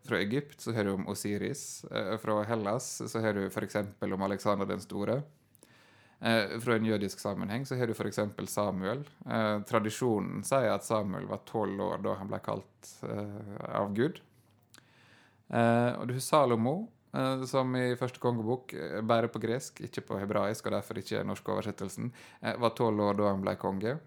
Fra 0.06 0.20
Egypt 0.22 0.60
så 0.60 0.72
har 0.72 0.84
du 0.84 0.92
om 0.94 1.08
Osiris. 1.10 1.84
Eh, 1.84 2.14
fra 2.22 2.42
Hellas 2.46 3.02
så 3.06 3.20
har 3.20 3.34
du 3.34 3.46
f.eks. 3.46 3.76
om 4.00 4.22
Alexander 4.22 4.66
den 4.66 4.80
store. 4.80 5.22
Eh, 6.20 6.58
fra 6.60 6.74
en 6.76 6.86
jødisk 6.86 7.20
sammenheng 7.20 7.66
så 7.66 7.76
har 7.78 7.86
du 7.86 7.94
f.eks. 7.94 8.20
Samuel. 8.50 9.04
Eh, 9.26 9.58
tradisjonen 9.68 10.42
sier 10.46 10.72
at 10.72 10.86
Samuel 10.86 11.28
var 11.30 11.44
tolv 11.46 11.82
år 11.90 12.02
da 12.06 12.16
han 12.18 12.30
ble 12.30 12.40
kalt 12.42 12.94
eh, 13.06 13.58
av 13.82 13.92
Gud. 13.94 14.22
Eh, 15.48 15.92
og 15.98 16.08
du 16.08 16.16
har 16.16 16.24
Salomo, 16.24 16.76
som 17.46 17.76
i 17.76 17.96
første 17.96 18.20
kongebok, 18.20 18.74
eh, 18.74 19.00
bare 19.00 19.28
på 19.28 19.40
gresk, 19.40 19.80
ikke 19.80 20.04
på 20.06 20.18
hebraisk, 20.20 20.66
og 20.66 20.72
derfor 20.72 20.98
ikke 21.00 21.24
norsk 21.24 21.48
oversettelsen, 21.48 22.12
eh, 22.42 22.56
var 22.56 22.70
tolv 22.76 23.00
år 23.00 23.16
da 23.16 23.30
han 23.30 23.40
ble 23.42 23.56
konge. 23.56 23.98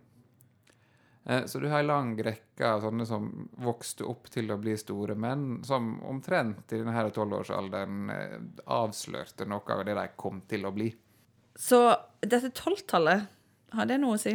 Eh, 1.25 1.45
Så 1.45 1.59
du 1.59 1.67
har 1.67 1.79
en 1.79 1.87
lang 1.87 2.15
rekke 2.17 2.65
av 2.65 2.81
sånne 2.81 3.05
som 3.05 3.49
vokste 3.57 4.05
opp 4.09 4.29
til 4.29 4.49
å 4.51 4.57
bli 4.57 4.75
store 4.77 5.15
menn, 5.15 5.63
som 5.63 5.99
omtrent 6.03 6.71
i 6.73 6.77
denne 6.81 7.11
tolvårsalderen 7.11 8.09
eh, 8.09 8.39
avslørte 8.67 9.45
noe 9.45 9.61
av 9.67 9.85
det 9.85 9.95
de 9.95 10.07
kom 10.17 10.41
til 10.47 10.65
å 10.65 10.71
bli. 10.73 10.95
Så 11.55 11.95
dette 12.21 12.49
tolvtallet, 12.49 13.27
har 13.71 13.85
det 13.85 13.99
noe 14.01 14.15
å 14.17 14.19
si? 14.19 14.33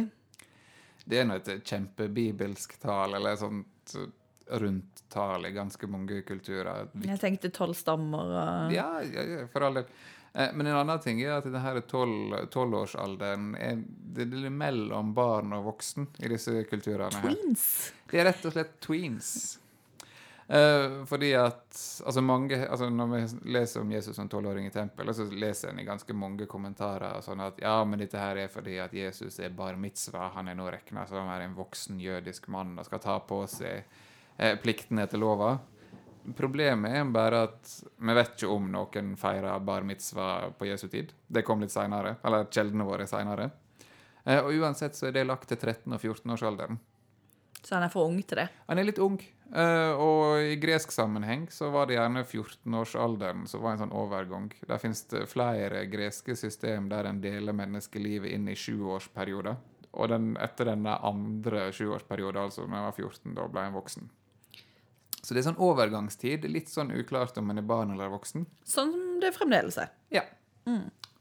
Det 1.07 1.19
er 1.19 1.25
nå 1.25 1.35
et 1.35 1.63
kjempebibelsk 1.63 2.79
tall, 2.81 3.15
eller 3.15 3.35
sånt 3.35 3.95
eh, 3.95 4.07
rundt 4.49 5.03
tall 5.09 5.45
i 5.45 5.51
ganske 5.55 5.87
mange 5.87 6.21
kulturer. 6.27 6.87
Jeg 7.03 7.19
tenkte 7.19 7.51
tolv 7.55 7.75
stammer 7.77 8.31
og 8.31 8.73
Ja, 8.75 8.89
ja, 9.03 9.23
ja, 9.23 9.45
for 9.51 9.67
all 9.67 9.81
del. 9.81 9.85
Eh, 10.33 10.49
Men 10.53 10.67
en 10.67 10.81
annen 10.81 10.99
ting 10.99 11.21
er 11.21 11.37
at 11.37 11.47
denne 11.49 11.81
tolvårsalderen 12.53 13.55
er 13.55 13.79
det 14.17 14.27
er 14.33 14.49
mellom 14.49 15.13
barn 15.13 15.53
og 15.53 15.65
voksen 15.71 16.07
i 16.19 16.27
disse 16.31 16.63
kulturene. 16.69 17.13
her. 17.21 17.29
Tweens. 17.33 17.93
Det 18.09 18.19
er 18.19 18.29
rett 18.31 18.45
og 18.45 18.53
slett 18.55 18.79
tweens. 18.81 19.31
Eh, 20.49 21.03
fordi 21.05 21.33
at 21.35 21.79
altså 22.05 22.21
mange, 22.21 22.55
altså 22.69 22.87
Når 22.89 23.07
vi 23.11 23.51
leser 23.51 23.81
om 23.81 23.91
Jesus 23.91 24.15
som 24.15 24.29
tolvåring 24.29 24.67
i 24.67 24.71
tempelet, 24.71 25.15
så 25.15 25.25
leser 25.31 25.69
en 25.69 25.79
i 25.79 25.83
ganske 25.83 26.13
mange 26.15 26.45
kommentarer 26.47 27.19
sånn 27.21 27.41
at 27.43 27.59
ja, 27.59 27.83
men 27.83 27.99
dette 27.99 28.17
her 28.17 28.37
er 28.37 28.47
fordi 28.47 28.77
at 28.79 28.93
Jesus 28.93 29.39
er 29.43 29.49
bar 29.49 29.75
mitzvah. 29.75 30.31
Han 30.37 30.47
er 30.47 30.55
nå 30.55 30.69
regna 30.71 31.03
som 31.07 31.27
en 31.27 31.55
voksen 31.57 31.99
jødisk 31.99 32.47
mann 32.47 32.77
og 32.79 32.85
skal 32.87 33.03
ta 33.03 33.19
på 33.19 33.41
seg 33.47 33.83
eh, 34.37 34.55
pliktene 34.61 35.05
etter 35.07 35.21
lova. 35.21 35.57
Problemet 36.37 36.97
er 36.99 37.07
bare 37.11 37.43
at 37.47 37.71
vi 38.03 38.15
vet 38.17 38.33
ikke 38.35 38.51
om 38.51 38.67
noen 38.71 39.13
feirer 39.19 39.63
bar 39.63 39.85
mitzvah 39.87 40.49
på 40.57 40.67
Jesu 40.67 40.87
tid. 40.91 41.13
Det 41.27 41.45
kom 41.47 41.63
litt 41.63 41.71
seinere, 41.71 42.17
eller 42.23 42.49
kjeldene 42.51 42.87
våre 42.87 43.07
seinere. 43.07 43.49
Eh, 44.25 44.41
og 44.41 44.51
uansett 44.57 44.95
så 44.97 45.07
er 45.07 45.15
det 45.15 45.27
lagt 45.27 45.49
til 45.51 45.59
13- 45.59 45.93
og 45.93 46.01
14-årsalderen. 46.01 46.79
Så 47.63 47.75
han 47.75 47.87
er 47.87 47.91
for 47.91 48.07
ung 48.07 48.19
til 48.23 48.43
det. 48.43 48.49
Han 48.67 48.79
er 48.79 48.87
litt 48.87 48.99
ung, 49.01 49.17
Eh, 49.55 49.91
og 49.95 50.41
i 50.43 50.55
gresk 50.59 50.91
sammenheng 50.91 51.45
så 51.51 51.69
var 51.71 51.87
det 51.87 51.95
gjerne 51.95 52.23
14-årsalderen 52.25 53.45
som 53.47 53.63
var 53.63 53.75
en 53.75 53.83
sånn 53.85 53.95
overgang. 53.95 54.49
Der 54.67 54.81
finnes 54.81 55.05
det 55.11 55.23
flere 55.31 55.85
greske 55.87 56.35
system 56.35 56.89
der 56.91 57.07
en 57.07 57.21
deler 57.23 57.55
menneskelivet 57.55 58.33
inn 58.35 58.49
i 58.51 58.57
sjuårsperioder. 58.59 59.55
Og 59.97 60.11
den, 60.11 60.33
etter 60.43 60.73
denne 60.73 60.97
andre 60.99 61.69
sjuårsperioden, 61.73 62.49
altså 62.49 62.67
når 62.67 62.77
jeg 62.77 62.87
var 62.87 62.97
14, 62.97 63.37
da 63.37 63.47
ble 63.53 63.63
jeg 63.65 63.77
voksen. 63.77 64.09
Så 65.27 65.35
det 65.35 65.41
er 65.41 65.49
sånn 65.49 65.59
overgangstid. 65.59 66.45
Litt 66.47 66.69
sånn 66.71 66.93
uklart 66.95 67.35
om 67.41 67.49
en 67.51 67.59
er 67.59 67.65
barn 67.67 67.91
eller 67.91 68.13
voksen. 68.13 68.45
Sånn 68.63 68.93
som 68.93 69.17
det 69.19 69.33
fremdeles 69.35 69.75
er. 69.81 69.89
Ja. 70.13 70.23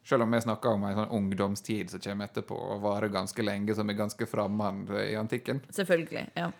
Selv 0.06 0.22
om 0.22 0.30
vi 0.30 0.38
snakker 0.44 0.76
om 0.76 0.84
en 0.86 0.94
sånn 0.94 1.16
ungdomstid 1.16 1.90
som 1.90 2.02
kommer 2.04 2.30
etterpå 2.30 2.54
og 2.54 2.84
varer 2.84 3.10
ganske 3.10 3.42
lenge, 3.42 3.74
som 3.74 3.90
er 3.90 3.98
ganske 3.98 4.28
fremmed 4.30 4.92
i 5.02 5.16
antikken. 5.18 5.64
Selvfølgelig. 5.74 6.28
ja. 6.38 6.52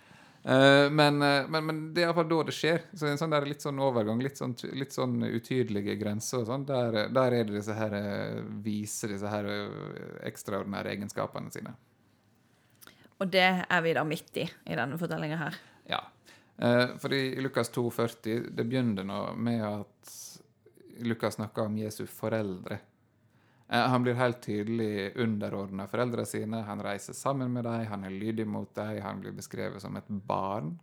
Eh, 0.43 0.89
men, 0.91 1.21
eh, 1.21 1.47
men, 1.47 1.65
men 1.65 1.79
det 1.93 2.03
er 2.03 2.09
iallfall 2.09 2.27
da 2.29 2.41
det 2.49 2.57
skjer. 2.57 2.83
Så 2.91 3.07
en 3.07 3.19
sånn 3.19 3.31
der 3.31 3.47
litt 3.47 3.63
sånn 3.63 3.79
overgang, 3.83 4.19
litt 4.23 4.39
sånn, 4.39 4.57
litt 4.75 4.95
sånn 4.95 5.21
utydelige 5.23 5.95
grenser 5.99 6.43
og 6.43 6.51
sånn, 6.51 6.67
der, 6.67 6.99
der 7.15 7.37
er 7.39 7.47
det 7.47 7.55
disse 7.55 7.75
her 7.75 7.95
eh, 7.95 8.43
viser 8.63 9.15
disse 9.15 9.31
her 9.31 9.47
eh, 9.51 10.11
ekstraordinære 10.27 10.97
egenskapene 10.97 11.51
sine. 11.55 11.77
Og 13.17 13.31
det 13.31 13.47
er 13.47 13.81
vi 13.83 13.95
da 13.95 14.03
midt 14.07 14.43
i, 14.43 14.45
i 14.67 14.77
denne 14.77 14.99
fortellinga 14.99 15.39
her. 15.41 15.59
Eh, 16.57 16.87
for 16.97 17.13
i 17.13 17.41
Lukas 17.41 17.71
2,40 17.71 18.49
det 18.51 18.63
begynner 18.65 19.05
nå 19.05 19.21
med 19.37 19.61
at 19.65 20.13
Lukas 21.05 21.37
snakker 21.37 21.69
om 21.69 21.77
Jesu 21.77 22.05
foreldre. 22.09 22.79
Eh, 23.69 23.87
han 23.91 24.03
blir 24.03 24.17
helt 24.17 24.41
tydelig 24.41 25.11
underordna 25.15 25.87
foreldrene 25.87 26.25
sine. 26.25 26.63
Han 26.65 26.81
reiser 26.81 27.13
sammen 27.13 27.53
med 27.53 27.67
dem, 27.67 27.85
han 27.91 28.07
er 28.07 28.15
lydig 28.15 28.47
mot 28.47 28.73
dem, 28.75 29.01
han 29.05 29.21
blir 29.21 29.35
beskrevet 29.37 29.81
som 29.81 29.97
et 29.99 30.09
barn. 30.09 30.77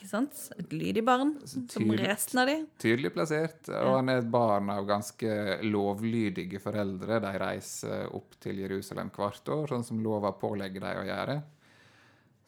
Ikke 0.00 0.08
sant? 0.08 0.36
Et 0.56 0.72
lydig 0.72 1.02
barn, 1.04 1.34
som 1.44 1.90
resten 2.00 2.40
av 2.40 2.48
de. 2.48 2.54
Tydelig 2.80 3.10
plassert. 3.12 3.68
Og 3.68 3.98
han 3.98 4.08
er 4.08 4.22
et 4.22 4.30
barn 4.32 4.70
av 4.72 4.86
ganske 4.88 5.58
lovlydige 5.66 6.60
foreldre. 6.62 7.18
De 7.20 7.32
reiser 7.42 8.14
opp 8.16 8.38
til 8.40 8.62
Jerusalem 8.64 9.12
hvert 9.12 9.52
år, 9.52 9.66
sånn 9.68 9.84
som 9.84 10.00
lova 10.00 10.32
pålegger 10.40 10.86
dem 10.86 11.02
å 11.02 11.04
gjøre. 11.04 11.36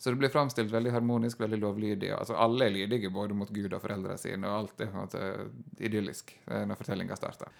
Så 0.03 0.11
det 0.11 0.19
blir 0.19 0.33
framstilt 0.35 0.73
veldig 0.73 0.91
harmonisk, 0.91 1.41
veldig 1.41 1.61
lovlydig. 1.63 2.09
Altså, 2.17 2.35
alle 2.35 2.67
er 2.67 2.73
lydige 2.75 3.11
både 3.15 3.37
mot 3.39 3.51
Gud 3.55 3.71
og 3.71 3.85
foreldrene 3.85 4.19
sine, 4.19 4.49
og 4.51 4.57
alt 4.57 4.81
er 4.83 4.89
på 4.91 4.99
en 4.99 5.05
måte 5.05 5.29
idyllisk 5.79 6.33
eh, 6.49 6.65
når 6.67 6.81
fortellinga 6.81 7.15
starter. 7.15 7.53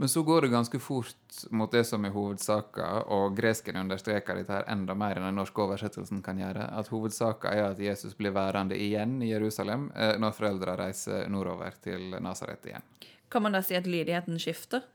Men 0.00 0.08
så 0.08 0.22
går 0.22 0.46
det 0.46 0.48
ganske 0.54 0.78
fort 0.80 1.42
mot 1.50 1.72
det 1.72 1.82
som 1.84 2.08
er 2.08 2.14
hovedsaka, 2.16 2.86
og 3.12 3.36
gresken 3.36 3.76
understreker 3.76 4.40
dette 4.40 4.56
her 4.56 4.64
enda 4.72 4.96
mer 4.96 5.20
enn 5.20 5.28
den 5.28 5.36
norske 5.36 5.66
oversettelsen 5.66 6.24
kan 6.24 6.40
gjøre, 6.40 6.64
at 6.80 6.88
hovedsaka 6.88 7.52
er 7.52 7.68
at 7.74 7.84
Jesus 7.84 8.16
blir 8.16 8.32
værende 8.32 8.80
igjen 8.80 9.18
i 9.20 9.34
Jerusalem 9.34 9.90
eh, 9.92 10.14
når 10.16 10.32
foreldra 10.40 10.78
reiser 10.80 11.28
nordover 11.28 11.76
til 11.84 12.16
Nasaret 12.24 12.72
igjen. 12.72 12.88
Kan 13.28 13.44
man 13.44 13.52
da 13.52 13.60
si 13.60 13.76
at 13.76 13.84
lydigheten 13.84 14.40
skifter? 14.40 14.88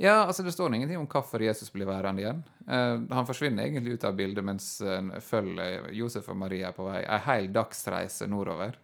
Ja, 0.00 0.22
altså 0.24 0.42
Det 0.42 0.52
står 0.54 0.74
ingenting 0.74 0.96
om 0.96 1.08
hvorfor 1.10 1.42
Jesus 1.44 1.68
blir 1.72 1.88
værende 1.88 2.22
igjen. 2.22 2.38
Uh, 2.64 3.02
han 3.12 3.26
forsvinner 3.28 3.66
egentlig 3.66 3.98
ut 3.98 4.06
av 4.08 4.14
bildet 4.16 4.46
mens 4.46 4.68
en 4.80 5.10
følger 5.20 5.90
Josef 5.92 6.30
og 6.32 6.38
Maria 6.40 6.70
på 6.72 6.86
vei. 6.88 7.02
Ei 7.04 7.18
hel 7.26 7.50
dagsreise 7.52 8.28
nordover. 8.30 8.78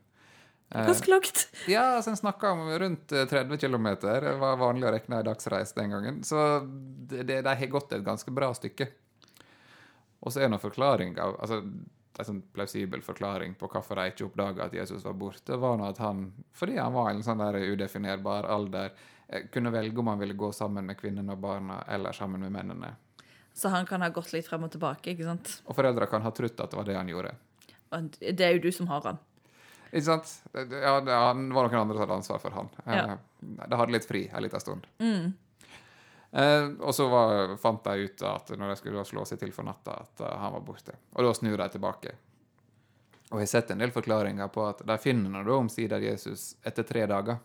Eh, 0.75 0.87
Ganske 0.87 1.11
langt. 1.11 1.49
ja, 1.67 1.81
altså 1.97 2.11
en 2.11 2.17
snakker 2.17 2.49
om 2.49 2.69
rundt 2.69 3.13
eh, 3.13 3.27
30 3.27 3.59
km. 3.59 3.87
Det 4.03 4.37
var 4.41 4.61
vanlig 4.61 4.89
å 4.89 4.93
regne 4.93 5.21
ei 5.21 5.27
dagsreise 5.27 5.79
den 5.79 5.95
gangen. 5.95 6.23
Så 6.27 6.43
de 7.07 7.41
har 7.47 7.67
gått 7.71 7.93
et 7.97 8.05
ganske 8.05 8.35
bra 8.35 8.51
stykke. 8.55 8.89
Og 10.21 10.35
så 10.35 10.43
er 10.43 10.51
nå 10.51 10.59
forklaringa 10.59 11.23
altså, 11.37 11.61
En 12.19 12.43
plausibel 12.55 13.03
forklaring 13.05 13.55
på 13.61 13.69
hvorfor 13.69 13.99
de 14.01 14.07
ikke 14.11 14.25
oppdaga 14.25 14.65
at 14.65 14.73
Jesus 14.75 15.05
var 15.05 15.13
borte, 15.13 15.57
var 15.61 15.83
at 15.85 15.99
han, 16.01 16.33
fordi 16.57 16.79
han 16.81 16.95
var 16.95 17.11
i 17.11 17.17
en 17.19 17.23
sånn 17.27 17.43
der 17.43 17.59
udefinerbar 17.61 18.49
alder, 18.49 18.93
eh, 19.29 19.43
kunne 19.53 19.71
velge 19.75 20.01
om 20.01 20.07
han 20.09 20.19
ville 20.19 20.35
gå 20.35 20.49
sammen 20.57 20.87
med 20.87 20.97
kvinnene 20.97 21.33
og 21.37 21.43
barna 21.45 21.83
eller 21.89 22.13
sammen 22.17 22.41
med 22.41 22.53
mennene. 22.53 22.95
Så 23.53 23.69
han 23.69 23.87
kan 23.87 24.01
ha 24.01 24.09
gått 24.09 24.33
litt 24.33 24.49
frem 24.49 24.65
og 24.65 24.73
tilbake, 24.73 25.13
ikke 25.13 25.25
sant? 25.25 25.61
Og 25.67 25.77
foreldra 25.77 26.09
kan 26.09 26.23
ha 26.25 26.31
trodd 26.31 26.61
at 26.61 26.71
det 26.71 26.77
var 26.77 26.85
det 26.89 26.97
han 26.97 27.09
gjorde. 27.09 27.35
Det 28.21 28.41
er 28.45 28.57
jo 28.57 28.65
du 28.67 28.73
som 28.73 28.87
har 28.91 29.01
han. 29.03 29.19
Ikke 29.93 30.05
sant? 30.09 30.33
Ja, 30.55 30.99
det 31.01 31.15
var 31.15 31.35
noen 31.39 31.57
andre 31.81 31.95
som 31.97 32.03
hadde 32.05 32.17
ansvar 32.21 32.41
for 32.43 32.51
han. 32.57 32.69
Ja. 32.87 33.05
Eh, 33.13 33.17
Det 33.69 33.77
hadde 33.79 33.93
litt 33.93 34.09
fri 34.09 34.29
en 34.33 34.43
liten 34.43 34.61
stund. 34.61 34.87
Mm. 34.99 35.35
Eh, 36.37 36.69
og 36.81 36.95
så 36.95 37.09
var, 37.09 37.57
fant 37.57 37.85
de 37.85 38.05
ut 38.05 38.23
at 38.29 38.51
når 38.59 38.69
de 38.69 38.77
skulle 38.77 39.05
slå 39.09 39.25
seg 39.25 39.41
til 39.41 39.55
for 39.57 39.65
natta, 39.65 40.03
at 40.05 40.21
eh, 40.21 40.39
han 40.43 40.53
var 40.53 40.65
borte. 40.67 40.99
Og 41.17 41.25
da 41.25 41.33
snur 41.35 41.57
de 41.57 41.69
tilbake. 41.73 42.13
Og 43.31 43.41
jeg 43.41 43.47
har 43.47 43.53
sett 43.55 43.73
en 43.73 43.81
del 43.81 43.95
forklaringer 43.95 44.51
på 44.53 44.67
at 44.69 44.85
de 44.87 44.99
finner 45.01 45.47
da 45.47 45.57
omsider 45.57 46.05
Jesus 46.05 46.53
etter 46.67 46.85
tre 46.87 47.07
dager. 47.09 47.41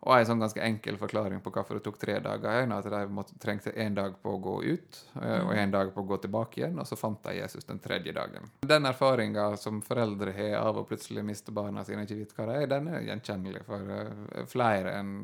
Og 0.00 0.14
en 0.16 0.24
sånn 0.24 0.40
ganske 0.40 0.62
enkel 0.64 0.96
forklaring 0.96 1.42
på 1.44 1.52
hvorfor 1.52 1.76
det 1.76 1.84
tok 1.84 1.98
tre 2.00 2.16
dager, 2.24 2.62
er 2.62 2.72
at 2.72 2.86
de 2.88 3.02
måtte, 3.12 3.36
trengte 3.42 3.74
en 3.76 3.98
dag 3.98 4.16
på 4.22 4.32
å 4.32 4.40
gå 4.40 4.54
ut 4.64 5.00
eh, 5.20 5.42
og 5.44 5.52
en 5.52 5.74
dag 5.76 5.92
på 5.92 6.00
å 6.00 6.08
gå 6.08 6.22
tilbake 6.24 6.62
igjen, 6.62 6.80
og 6.80 6.88
så 6.88 6.96
fant 6.96 7.20
de 7.28 7.36
Jesus 7.36 7.68
den 7.68 7.84
tredje 7.84 8.16
dagen. 8.16 8.48
Den 8.64 8.88
erfaringa 8.88 9.50
som 9.60 9.84
foreldre 9.84 10.32
har 10.32 10.62
av 10.62 10.80
å 10.80 10.86
plutselig 10.88 11.28
miste 11.28 11.52
barna 11.52 11.84
sine 11.84 12.08
ikke 12.08 12.22
vite 12.22 12.40
hva 12.40 12.48
det 12.48 12.62
er, 12.62 12.70
den 12.72 12.88
er 12.88 13.04
gjenkjennelig 13.10 13.66
for 13.68 13.98
eh, 13.98 14.46
flere 14.48 14.96
enn 15.02 15.18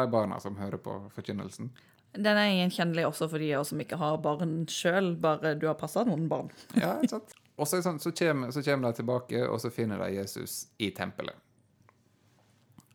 de 0.00 0.10
barna 0.12 0.40
som 0.40 0.56
hører 0.58 0.80
på 0.82 0.96
forkynnelsen. 1.14 1.70
Den 2.12 2.38
er 2.38 2.48
gjenkjennelig 2.50 3.04
også 3.06 3.28
for 3.30 3.42
de 3.42 3.52
som 3.66 3.82
ikke 3.82 3.98
har 4.00 4.18
barn 4.22 4.64
sjøl, 4.70 5.12
bare 5.20 5.54
du 5.54 5.68
har 5.70 5.78
passa 5.78 6.02
noen 6.08 6.26
barn. 6.30 6.50
Ja, 6.80 6.96
ikke 6.98 7.18
sant? 7.18 7.36
Og 7.60 7.68
så, 7.68 7.82
sånn, 7.84 8.00
så, 8.00 8.10
kommer, 8.16 8.50
så 8.56 8.62
kommer 8.64 8.88
de 8.88 9.02
tilbake, 9.02 9.42
og 9.46 9.60
så 9.60 9.70
finner 9.70 10.00
de 10.00 10.14
Jesus 10.16 10.62
i 10.80 10.90
tempelet. 10.96 11.36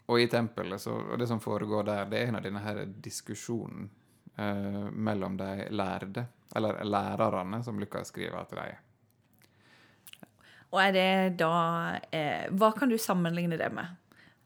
Og 0.09 0.21
i 0.21 0.25
tempelet, 0.29 0.81
så, 0.81 0.93
og 0.93 1.19
det 1.21 1.27
som 1.29 1.41
foregår 1.41 1.85
der, 1.85 2.09
det 2.09 2.19
er 2.19 2.31
en 2.31 2.39
av 2.39 2.45
denne 2.45 2.61
her 2.61 2.81
diskusjonen 2.85 3.87
eh, 4.37 4.81
mellom 4.89 5.37
de 5.37 5.69
lærde, 5.69 6.25
eller 6.55 6.81
lærerne, 6.85 7.61
som 7.65 7.79
Lukas 7.81 8.11
skriver 8.13 8.41
at 8.41 8.53
de 8.53 8.65
er. 8.65 8.81
Og 10.73 10.81
er 10.81 10.91
det 10.95 11.09
da 11.39 11.53
eh, 12.11 12.49
Hva 12.51 12.71
kan 12.75 12.91
du 12.91 12.97
sammenligne 12.99 13.57
det 13.57 13.69
med? 13.73 13.95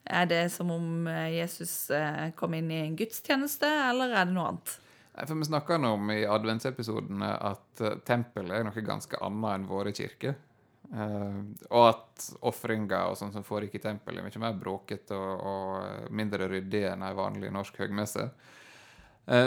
Er 0.04 0.26
det 0.26 0.50
som 0.50 0.72
om 0.72 1.08
eh, 1.08 1.30
Jesus 1.38 1.90
eh, 1.94 2.30
kom 2.36 2.54
inn 2.58 2.72
i 2.72 2.82
en 2.82 2.96
gudstjeneste, 2.98 3.68
eller 3.90 4.14
er 4.14 4.26
det 4.26 4.36
noe 4.36 4.54
annet? 4.54 4.76
For 5.20 5.36
vi 5.36 5.50
snakka 5.50 5.78
om 5.90 6.12
i 6.14 6.24
adventsepisodene 6.26 7.30
at 7.52 7.84
eh, 7.84 8.00
tempelet 8.08 8.58
er 8.58 8.68
noe 8.68 8.86
ganske 8.86 9.20
annet 9.22 9.58
enn 9.58 9.68
våre 9.70 9.94
kirker. 9.96 10.38
Og 10.90 11.84
at 11.86 12.24
ofringer 12.50 13.12
og 13.12 13.18
sånn 13.20 13.30
som 13.30 13.44
foregikk 13.46 13.76
i 13.78 13.82
tempelet, 13.84 14.24
er 14.24 14.26
mye 14.26 14.42
mer 14.42 14.56
bråkete 14.58 15.14
og, 15.14 15.44
og 15.46 16.08
mindre 16.18 16.48
ryddig 16.50 16.82
enn 16.90 17.04
ei 17.06 17.12
vanlig 17.14 17.52
norsk 17.54 17.78
høgmesse. 17.84 18.24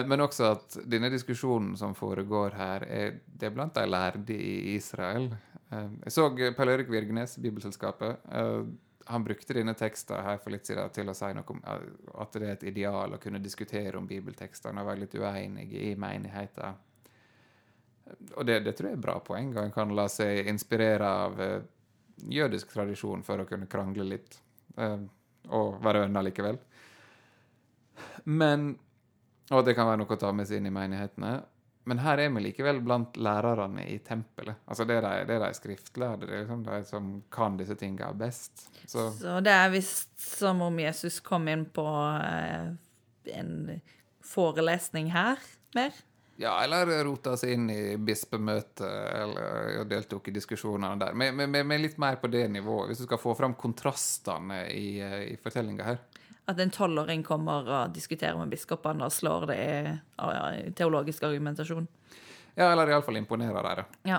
Men 0.06 0.22
også 0.22 0.52
at 0.52 0.76
denne 0.86 1.10
diskusjonen 1.10 1.72
som 1.80 1.96
foregår 1.98 2.54
her, 2.54 2.86
er, 2.86 3.18
det 3.26 3.48
er 3.48 3.56
blant 3.56 3.74
de 3.74 3.82
lærde 3.90 4.36
i 4.36 4.76
Israel. 4.76 5.32
Jeg 5.72 6.14
så 6.14 6.28
Pelle 6.30 6.76
Erik 6.76 6.94
Virgnes, 6.94 7.34
Bibelselskapet. 7.42 8.22
Han 9.12 9.24
brukte 9.24 9.54
denne 9.56 9.74
teksten 9.78 10.24
her 10.24 10.38
for 10.40 10.54
litt 10.54 10.66
siden 10.68 10.90
til 10.94 11.10
å 11.10 11.14
si 11.16 11.28
noe 11.36 11.54
om 11.54 11.60
eh, 11.68 11.84
at 12.24 12.38
det 12.38 12.46
er 12.46 12.56
et 12.56 12.64
ideal 12.72 13.14
å 13.14 13.20
kunne 13.22 13.42
diskutere 13.42 13.98
om 13.98 14.08
bibeltekstene 14.08 14.80
og 14.82 14.88
være 14.88 15.04
litt 15.04 15.16
uenige 15.20 15.84
i 15.90 15.92
menigheten. 16.00 16.80
Og 18.34 18.46
det, 18.48 18.60
det 18.66 18.74
tror 18.76 18.90
jeg 18.90 18.98
er 18.98 19.04
bra 19.04 19.18
poeng, 19.24 19.52
og 19.56 19.62
en 19.64 19.74
kan 19.74 19.92
la 19.96 20.08
seg 20.10 20.48
inspirere 20.50 21.08
av 21.26 21.40
eh, 21.40 21.58
jødisk 22.32 22.72
tradisjon 22.72 23.24
for 23.26 23.42
å 23.42 23.48
kunne 23.48 23.68
krangle 23.70 24.06
litt. 24.08 24.38
Eh, 24.76 24.98
og 25.52 25.78
være 25.82 26.04
venner 26.06 26.24
likevel. 26.28 26.58
Men 28.24 28.76
Og 29.52 29.66
det 29.66 29.74
kan 29.76 29.84
være 29.84 29.98
noe 30.00 30.14
å 30.14 30.16
ta 30.16 30.30
med 30.32 30.46
seg 30.48 30.60
inn 30.62 30.70
i 30.70 30.72
menighetene. 30.72 31.32
Men 31.84 31.98
her 31.98 32.20
er 32.22 32.30
vi 32.30 32.44
likevel 32.44 32.78
blant 32.84 33.16
lærerne 33.18 33.86
i 33.90 33.96
tempelet. 34.06 34.60
Altså 34.70 34.86
Det 34.86 35.00
er 35.00 35.06
de, 35.06 35.24
det 35.26 35.34
er 35.36 35.42
de 35.46 35.58
skriftlærde, 35.58 36.28
det 36.28 36.36
er 36.36 36.44
liksom 36.44 36.62
de 36.68 36.78
som 36.86 37.10
kan 37.32 37.58
disse 37.58 37.74
tingene 37.78 38.14
best. 38.18 38.68
Så 38.86 39.10
Så 39.18 39.40
det 39.42 39.52
er 39.52 39.72
visst 39.72 40.14
som 40.22 40.62
om 40.62 40.78
Jesus 40.78 41.18
kom 41.20 41.48
inn 41.50 41.66
på 41.74 41.86
eh, 42.22 42.70
en 43.34 43.80
forelesning 44.22 45.10
her, 45.12 45.42
mer? 45.74 45.92
Ja, 46.40 46.54
eller 46.64 46.88
rota 47.04 47.34
seg 47.36 47.52
inn 47.54 47.68
i 47.70 47.96
bispemøtet 48.00 48.88
eller 48.88 49.82
deltok 49.90 50.30
i 50.30 50.34
diskusjonene 50.34 50.96
der. 51.02 51.18
Men, 51.18 51.36
men, 51.36 51.58
men 51.66 51.82
litt 51.82 51.98
mer 52.02 52.16
på 52.22 52.30
det 52.32 52.46
nivået, 52.50 52.88
hvis 52.90 53.02
du 53.02 53.06
skal 53.06 53.20
få 53.20 53.34
fram 53.38 53.54
kontrastene 53.58 54.64
i, 54.72 54.86
eh, 55.02 55.18
i 55.34 55.36
fortellinga 55.42 55.86
her. 55.86 56.00
At 56.50 56.58
en 56.58 56.72
tolvåring 56.74 57.22
kommer 57.22 57.68
og 57.70 57.92
diskuterer 57.94 58.36
med 58.38 58.50
biskopene 58.50 59.06
og 59.06 59.14
slår 59.14 59.46
det 59.52 59.58
i, 59.62 60.70
teologisk 60.74 61.22
argumentasjon. 61.28 61.86
Ja, 62.56 62.72
eller 62.72 62.90
iallfall 62.90 63.16
imponerer 63.20 63.62
dem. 63.62 63.84
da. 64.02 64.10
Ja. 64.10 64.18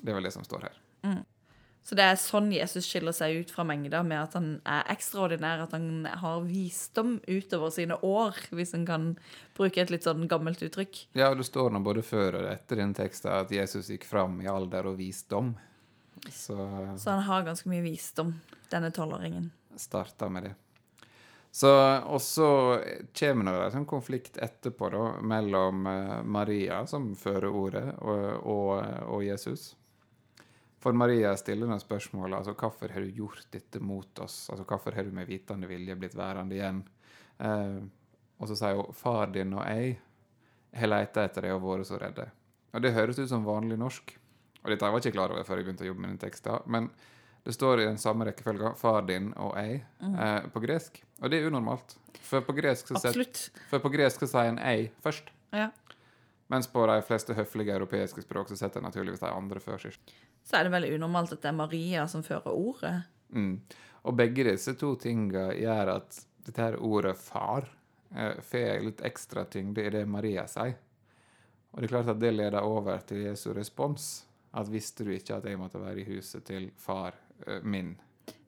Det 0.00 0.10
er 0.12 0.18
vel 0.18 0.28
det 0.28 0.34
som 0.34 0.44
står 0.44 0.68
her. 0.68 0.76
Så 1.82 1.96
det 1.98 2.04
er 2.06 2.18
sånn 2.20 2.52
Jesus 2.54 2.86
skiller 2.86 3.14
seg 3.16 3.40
ut 3.40 3.50
fra 3.50 3.64
mengda, 3.66 4.04
med 4.06 4.20
at 4.20 4.36
han 4.38 4.52
er 4.68 4.84
ekstraordinær, 4.92 5.64
at 5.64 5.72
han 5.74 6.06
har 6.06 6.44
visdom 6.46 7.16
utover 7.26 7.72
sine 7.74 7.96
år, 8.06 8.38
hvis 8.54 8.74
en 8.78 8.86
kan 8.86 9.08
bruke 9.58 9.82
et 9.82 9.90
litt 9.90 10.06
sånn 10.06 10.28
gammelt 10.30 10.62
uttrykk. 10.62 11.00
Ja, 11.18 11.32
det 11.34 11.48
står 11.48 11.74
nå 11.74 11.82
både 11.82 12.04
før 12.06 12.38
og 12.38 12.48
etter 12.52 12.78
den 12.78 12.94
teksten 12.94 13.34
at 13.34 13.50
Jesus 13.50 13.90
gikk 13.90 14.06
fram 14.06 14.38
i 14.44 14.50
alder 14.50 14.92
og 14.92 15.00
visdom. 15.00 15.56
Så 16.30 16.54
Så 17.02 17.10
han 17.10 17.26
har 17.26 17.42
ganske 17.50 17.66
mye 17.72 17.82
visdom, 17.82 18.36
denne 18.70 18.92
tolvåringen. 18.94 19.50
starta 19.76 20.28
med 20.28 20.44
det. 20.44 20.54
Så, 21.52 21.68
og 22.08 22.22
så 22.24 22.48
kommer 23.12 23.44
det 23.44 23.64
en 23.66 23.74
sånn 23.74 23.88
konflikt 23.88 24.38
etterpå 24.40 24.88
da, 24.94 25.02
mellom 25.20 25.84
eh, 25.86 26.18
Maria, 26.24 26.78
som 26.88 27.10
fører 27.18 27.52
ordet, 27.52 27.84
og, 28.00 28.22
og, 28.48 28.70
og 29.12 29.24
Jesus. 29.26 29.66
For 30.82 30.96
Maria 30.96 31.34
stiller 31.36 31.68
noen 31.68 31.82
spørsmål. 31.82 32.38
altså 32.38 32.56
Hvorfor 32.58 32.94
har 32.96 33.04
du 33.04 33.18
gjort 33.20 33.44
dette 33.52 33.82
mot 33.84 34.24
oss? 34.24 34.46
altså 34.50 34.64
Hvorfor 34.64 34.96
har 34.96 35.04
du 35.04 35.12
med 35.14 35.28
vitende 35.28 35.68
vilje 35.70 35.98
blitt 36.00 36.16
værende 36.16 36.56
igjen? 36.56 36.80
Eh, 37.38 37.82
og 38.40 38.48
så 38.48 38.56
sier 38.58 38.80
hun 38.80 38.96
far 38.96 39.30
din 39.36 39.52
og 39.54 39.62
jeg 39.68 39.92
har 40.80 40.88
leita 40.88 41.28
etter 41.28 41.46
deg 41.46 41.54
og 41.54 41.66
vært 41.68 41.90
så 41.92 42.00
redde. 42.00 42.30
Og 42.72 42.82
det 42.82 42.96
høres 42.96 43.20
ut 43.20 43.28
som 43.30 43.44
vanlig 43.44 43.76
norsk. 43.78 44.16
Og 44.62 44.70
dette 44.72 44.88
var 44.88 44.96
jeg 44.96 45.10
ikke 45.10 45.18
klar 45.18 45.34
over 45.34 45.44
før 45.44 45.60
jeg 45.60 45.68
begynte 45.68 45.84
å 45.84 45.90
jobbe 45.90 46.02
med 46.06 46.14
den 46.14 46.22
teksten. 46.24 46.64
Men 46.66 46.88
det 47.44 47.52
står 47.52 47.80
i 47.80 47.84
den 47.84 47.98
samme 47.98 48.24
rekkefølga 48.24 48.74
'far 48.78 49.06
din 49.06 49.32
og 49.34 49.56
jeg' 49.56 49.82
eh, 50.00 50.48
på 50.52 50.60
gresk. 50.60 51.02
Og 51.20 51.30
det 51.30 51.40
er 51.40 51.46
unormalt. 51.46 51.96
For 52.22 52.40
på 52.40 52.52
gresk 52.52 52.88
så, 52.88 52.98
set, 52.98 53.50
for 53.70 53.82
på 53.82 53.90
gresk 53.90 54.20
så 54.22 54.26
sier 54.30 54.52
en 54.52 54.58
'jeg' 54.58 54.90
først. 55.02 55.30
Ja. 55.52 55.70
Mens 56.46 56.66
på 56.66 56.86
de 56.86 57.02
fleste 57.02 57.34
høflige 57.34 57.72
europeiske 57.72 58.22
språk 58.22 58.48
så 58.48 58.56
setter 58.56 58.80
en 58.80 58.84
naturligvis 58.84 59.20
de 59.20 59.26
andre 59.26 59.60
før 59.60 59.78
sist. 59.78 60.00
Så 60.44 60.56
er 60.56 60.64
det 60.64 60.72
veldig 60.72 60.94
unormalt 60.94 61.32
at 61.32 61.42
det 61.42 61.48
er 61.48 61.56
Maria 61.56 62.06
som 62.06 62.22
fører 62.22 62.52
ordet. 62.52 63.02
Mm. 63.30 63.60
Og 64.04 64.16
begge 64.16 64.44
disse 64.44 64.74
to 64.74 64.94
tinga 64.96 65.52
gjør 65.54 65.96
at 65.96 66.26
dette 66.46 66.62
her 66.62 66.76
ordet 66.76 67.16
'far' 67.16 67.68
eh, 68.16 68.40
får 68.40 68.84
litt 68.84 69.00
ekstra 69.00 69.44
tyngde 69.44 69.86
i 69.86 69.90
det 69.90 70.06
Maria 70.06 70.46
sier. 70.46 70.76
Og 71.72 71.80
det 71.80 71.88
er 71.88 71.94
klart 71.94 72.08
at 72.08 72.20
det 72.20 72.34
leder 72.34 72.60
over 72.60 72.98
til 72.98 73.24
Jesu 73.24 73.52
respons. 73.52 74.26
At 74.52 74.68
visste 74.68 75.04
du 75.04 75.10
ikke 75.14 75.38
at 75.38 75.46
jeg 75.48 75.56
måtte 75.56 75.80
være 75.80 76.02
i 76.02 76.04
huset 76.04 76.44
til 76.44 76.70
far 76.76 77.14
min? 77.62 77.94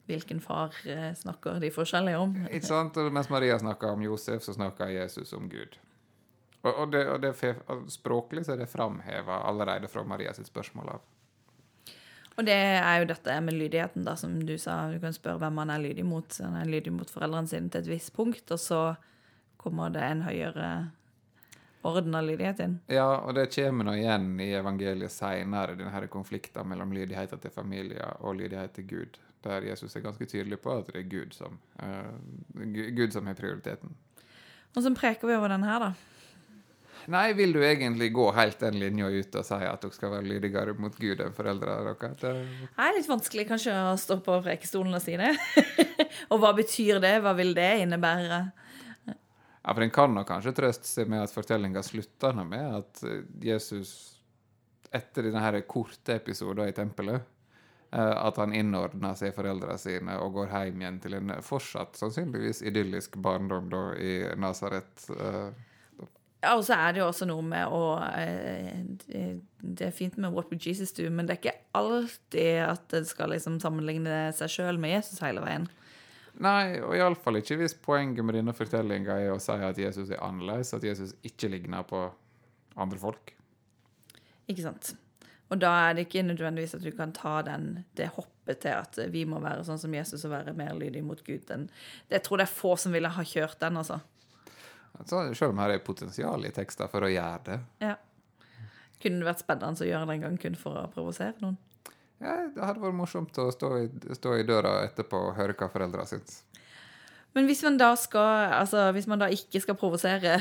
Hvilken 0.05 0.39
far 0.41 0.75
eh, 0.85 1.13
snakker 1.17 1.59
de 1.59 1.71
forskjellige 1.73 2.17
om? 2.21 2.35
Ikke 2.51 2.67
sant? 2.67 2.97
Og 3.01 3.09
mens 3.13 3.29
Maria 3.33 3.57
snakker 3.59 3.95
om 3.95 4.03
Josef, 4.05 4.43
så 4.45 4.53
snakker 4.53 4.93
Jesus 4.93 5.33
om 5.33 5.49
Gud. 5.49 5.79
Og, 6.61 6.71
og, 6.71 6.91
det, 6.93 7.01
og 7.09 7.21
det, 7.21 7.33
språklig 7.93 8.45
så 8.45 8.53
er 8.53 8.61
det 8.61 8.69
framheva 8.69 9.41
allerede 9.49 9.89
fra 9.89 10.03
Maria 10.05 10.33
sitt 10.33 10.49
spørsmål 10.49 10.95
av. 10.95 11.03
Og 12.35 12.45
det 12.45 12.57
er 12.57 12.99
jo 12.99 13.07
dette 13.09 13.35
med 13.41 13.55
lydigheten, 13.55 14.03
da, 14.05 14.15
som 14.19 14.33
du 14.45 14.57
sa. 14.59 14.91
Du 14.91 14.99
kan 15.01 15.13
spørre 15.15 15.39
hvem 15.41 15.61
han 15.63 15.71
er 15.71 15.83
lydig 15.85 16.05
mot. 16.05 16.37
Han 16.43 16.57
er 16.59 16.69
lydig 16.69 16.93
mot 16.93 17.09
foreldrene 17.09 17.49
sine 17.49 17.71
til 17.71 17.85
et 17.85 17.91
visst 17.93 18.11
punkt, 18.17 18.49
og 18.51 18.59
så 18.59 18.81
kommer 19.61 19.93
det 19.93 20.03
en 20.03 20.25
høyere 20.27 20.69
orden 21.85 22.15
lydigheten. 22.27 22.79
Ja, 22.91 23.07
og 23.21 23.35
det 23.37 23.47
kommer 23.55 23.85
nå 23.87 23.93
igjen 23.99 24.31
i 24.43 24.49
evangeliet 24.57 25.11
seinere, 25.13 25.75
denne 25.79 26.07
konflikten 26.11 26.67
mellom 26.67 26.91
lydigheten 26.95 27.39
til 27.43 27.51
familie 27.53 28.07
og 28.19 28.35
lydighet 28.39 28.73
til 28.79 28.87
Gud. 28.89 29.19
Der 29.45 29.61
Jesus 29.69 29.95
er 29.95 30.01
ganske 30.01 30.25
tydelig 30.25 30.57
på 30.63 30.73
at 30.79 30.87
det 30.89 31.03
er 31.03 31.09
Gud 31.11 31.33
som, 31.37 31.59
uh, 31.77 32.17
Gud 32.97 33.13
som 33.13 33.27
har 33.29 33.37
prioriteten. 33.37 33.93
Så 34.73 34.81
preker 34.97 35.27
vi 35.29 35.35
over 35.37 35.47
den 35.53 35.63
her, 35.63 35.79
da. 35.79 35.93
Nei, 37.13 37.33
vil 37.37 37.51
du 37.53 37.59
egentlig 37.61 38.07
gå 38.15 38.23
helt 38.33 38.57
den 38.63 38.79
linja 38.81 39.05
ut 39.13 39.35
og 39.37 39.45
si 39.45 39.57
at 39.61 39.83
dere 39.83 39.93
skal 39.93 40.09
være 40.15 40.25
lydigere 40.25 40.73
mot 40.81 40.95
Gud 40.97 41.19
enn 41.21 41.35
foreldrene 41.37 41.93
deres? 41.93 42.15
Det- 42.19 42.31
Det 42.33 42.81
er 42.87 42.95
litt 42.97 43.07
vanskelig 43.11 43.45
kanskje 43.51 43.75
å 43.91 43.93
stå 44.01 44.17
på 44.25 44.39
si 45.03 45.15
det. 45.21 45.29
og 46.31 46.39
hva 46.41 46.55
betyr 46.57 46.99
det? 47.03 47.13
Hva 47.21 47.35
vil 47.37 47.53
det 47.53 47.69
innebære? 47.83 48.39
Ja, 49.67 49.73
for 49.73 49.81
En 49.81 49.89
kan 49.89 50.13
nok 50.13 50.27
kanskje 50.29 50.53
trøste 50.53 50.85
seg 50.85 51.07
med 51.09 51.23
at 51.25 51.31
fortellinga 51.33 51.81
slutter 51.83 52.35
med 52.45 52.65
at 52.83 52.99
eh, 53.01 53.23
Jesus, 53.47 53.93
etter 54.93 55.25
denne 55.25 55.61
korte 55.65 56.19
episoden 56.19 56.69
i 56.69 56.75
tempelet, 56.75 57.23
eh, 57.89 58.11
at 58.13 58.37
han 58.37 58.53
innordner 58.53 59.15
seg 59.17 59.33
foreldrene 59.33 59.81
sine 59.81 60.19
og 60.21 60.37
går 60.37 60.53
hjem 60.53 60.83
igjen 60.83 60.99
til 61.01 61.17
en 61.17 61.33
fortsatt 61.41 61.97
sannsynligvis 61.97 62.61
idyllisk 62.61 63.17
barndom 63.17 63.71
da 63.73 63.81
i 63.97 64.19
Nasaret. 64.37 65.07
eh. 65.17 65.49
Ja, 66.45 66.51
og 66.59 66.61
så 66.67 66.77
er 66.77 66.93
det 66.93 67.01
jo 67.01 67.07
også 67.07 67.25
noe 67.25 67.41
med 67.41 67.65
å 67.73 67.79
det, 69.65 69.87
er 69.87 69.95
fint 69.97 70.19
med 70.21 70.29
What 70.35 70.51
would 70.51 70.61
Jesus 70.61 70.93
do, 70.93 71.07
men 71.09 71.25
det 71.25 71.39
er 71.39 71.41
ikke 71.41 71.57
alltid 71.73 72.59
at 72.67 72.85
det 72.93 73.07
skal 73.09 73.33
liksom 73.33 73.57
sammenligne 73.63 74.27
seg 74.37 74.53
sjøl 74.59 74.77
med 74.77 74.93
Jesus 74.93 75.23
hele 75.25 75.41
veien. 75.41 75.65
Nei, 76.43 76.81
og 76.83 76.95
iallfall 76.97 77.39
ikke 77.39 77.55
hvis 77.61 77.77
poenget 77.79 78.25
med 78.25 78.35
denne 78.35 78.53
fortellinga 78.55 79.15
er 79.23 79.31
å 79.31 79.39
si 79.39 79.55
at 79.55 79.77
Jesus 79.79 80.11
er 80.11 80.23
annerledes, 80.23 80.73
at 80.75 80.83
Jesus 80.83 81.13
ikke 81.23 81.47
ligner 81.53 81.85
på 81.87 82.01
andre 82.75 82.99
folk. 82.99 83.31
Ikke 84.51 84.65
sant? 84.65 84.91
Og 85.53 85.61
da 85.61 85.71
er 85.85 85.93
det 85.95 86.07
ikke 86.07 86.25
nødvendigvis 86.25 86.73
at 86.75 86.83
du 86.83 86.89
kan 86.95 87.13
ta 87.15 87.37
den, 87.45 87.85
det 87.97 88.09
hoppet 88.15 88.63
til 88.65 88.73
at 88.73 88.97
vi 89.13 89.23
må 89.29 89.39
være 89.43 89.63
sånn 89.67 89.79
som 89.79 89.93
Jesus 89.93 90.25
og 90.25 90.33
være 90.33 90.55
mer 90.57 90.73
lydig 90.77 91.03
mot 91.05 91.21
Gud. 91.23 91.45
Den, 91.47 91.67
det, 92.07 92.17
jeg 92.17 92.25
tror 92.25 92.41
det 92.41 92.47
er 92.47 92.57
få 92.57 92.73
som 92.81 92.95
ville 92.95 93.11
ha 93.13 93.25
kjørt 93.25 93.59
den, 93.61 93.77
altså. 93.79 93.99
altså 94.97 95.21
selv 95.37 95.53
om 95.53 95.61
her 95.61 95.75
er 95.75 95.85
potensial 95.85 96.49
i 96.49 96.53
tekster 96.55 96.89
for 96.91 97.05
å 97.05 97.11
gjøre 97.13 97.45
det. 97.51 97.59
Ja. 97.85 97.95
Kunne 99.01 99.21
det 99.21 99.29
vært 99.29 99.45
spennende 99.45 99.85
å 99.85 99.87
gjøre 99.87 100.09
det 100.09 100.17
en 100.17 100.27
gang 100.27 100.41
kun 100.41 100.59
for 100.59 100.81
å 100.81 100.89
provosere 100.91 101.37
noen? 101.43 101.61
Ja, 102.23 102.35
det 102.53 102.63
hadde 102.63 102.81
vært 102.83 102.95
morsomt 102.95 103.37
å 103.41 103.49
stå 103.51 103.71
i, 103.83 103.87
stå 104.15 104.37
i 104.39 104.45
døra 104.47 104.77
etterpå 104.85 105.19
og 105.29 105.35
høre 105.39 105.55
hva 105.57 105.67
foreldra 105.71 106.05
syns. 106.09 106.43
Men 107.35 107.49
hvis 107.49 107.65
man 107.65 107.75
da 107.79 107.91
skal, 107.99 108.53
altså 108.61 108.87
hvis 108.95 109.09
man 109.11 109.19
da 109.19 109.27
ikke 109.33 109.59
skal 109.59 109.75
provosere, 109.79 110.37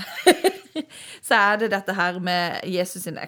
så 1.27 1.41
er 1.41 1.65
det 1.65 1.73
dette 1.75 1.97
her 1.97 2.21
med 2.23 2.63
Jesus 2.71 3.03
sin 3.09 3.19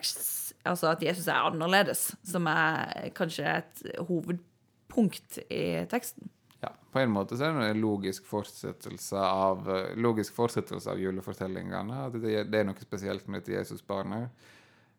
Altså 0.66 0.88
at 0.90 1.02
Jesus 1.02 1.26
er 1.30 1.46
annerledes, 1.46 2.08
som 2.26 2.46
er 2.50 3.10
kanskje 3.14 3.44
et 3.46 3.82
hovedpunkt 4.08 5.38
i 5.46 5.84
teksten. 5.90 6.30
Ja, 6.62 6.72
på 6.90 7.02
en 7.02 7.12
måte 7.14 7.38
så 7.38 7.46
er 7.46 7.58
det 7.58 7.68
en 7.70 7.82
logisk 7.82 8.26
fortsettelse 8.26 9.20
av, 9.20 9.68
logisk 9.94 10.34
fortsettelse 10.34 10.90
av 10.90 11.02
julefortellingene. 11.02 12.00
At 12.08 12.18
det, 12.18 12.46
det 12.50 12.60
er 12.60 12.66
noe 12.66 12.82
spesielt 12.82 13.28
med 13.28 13.44
dette 13.44 13.58
Jesusbarnet. 13.60 14.46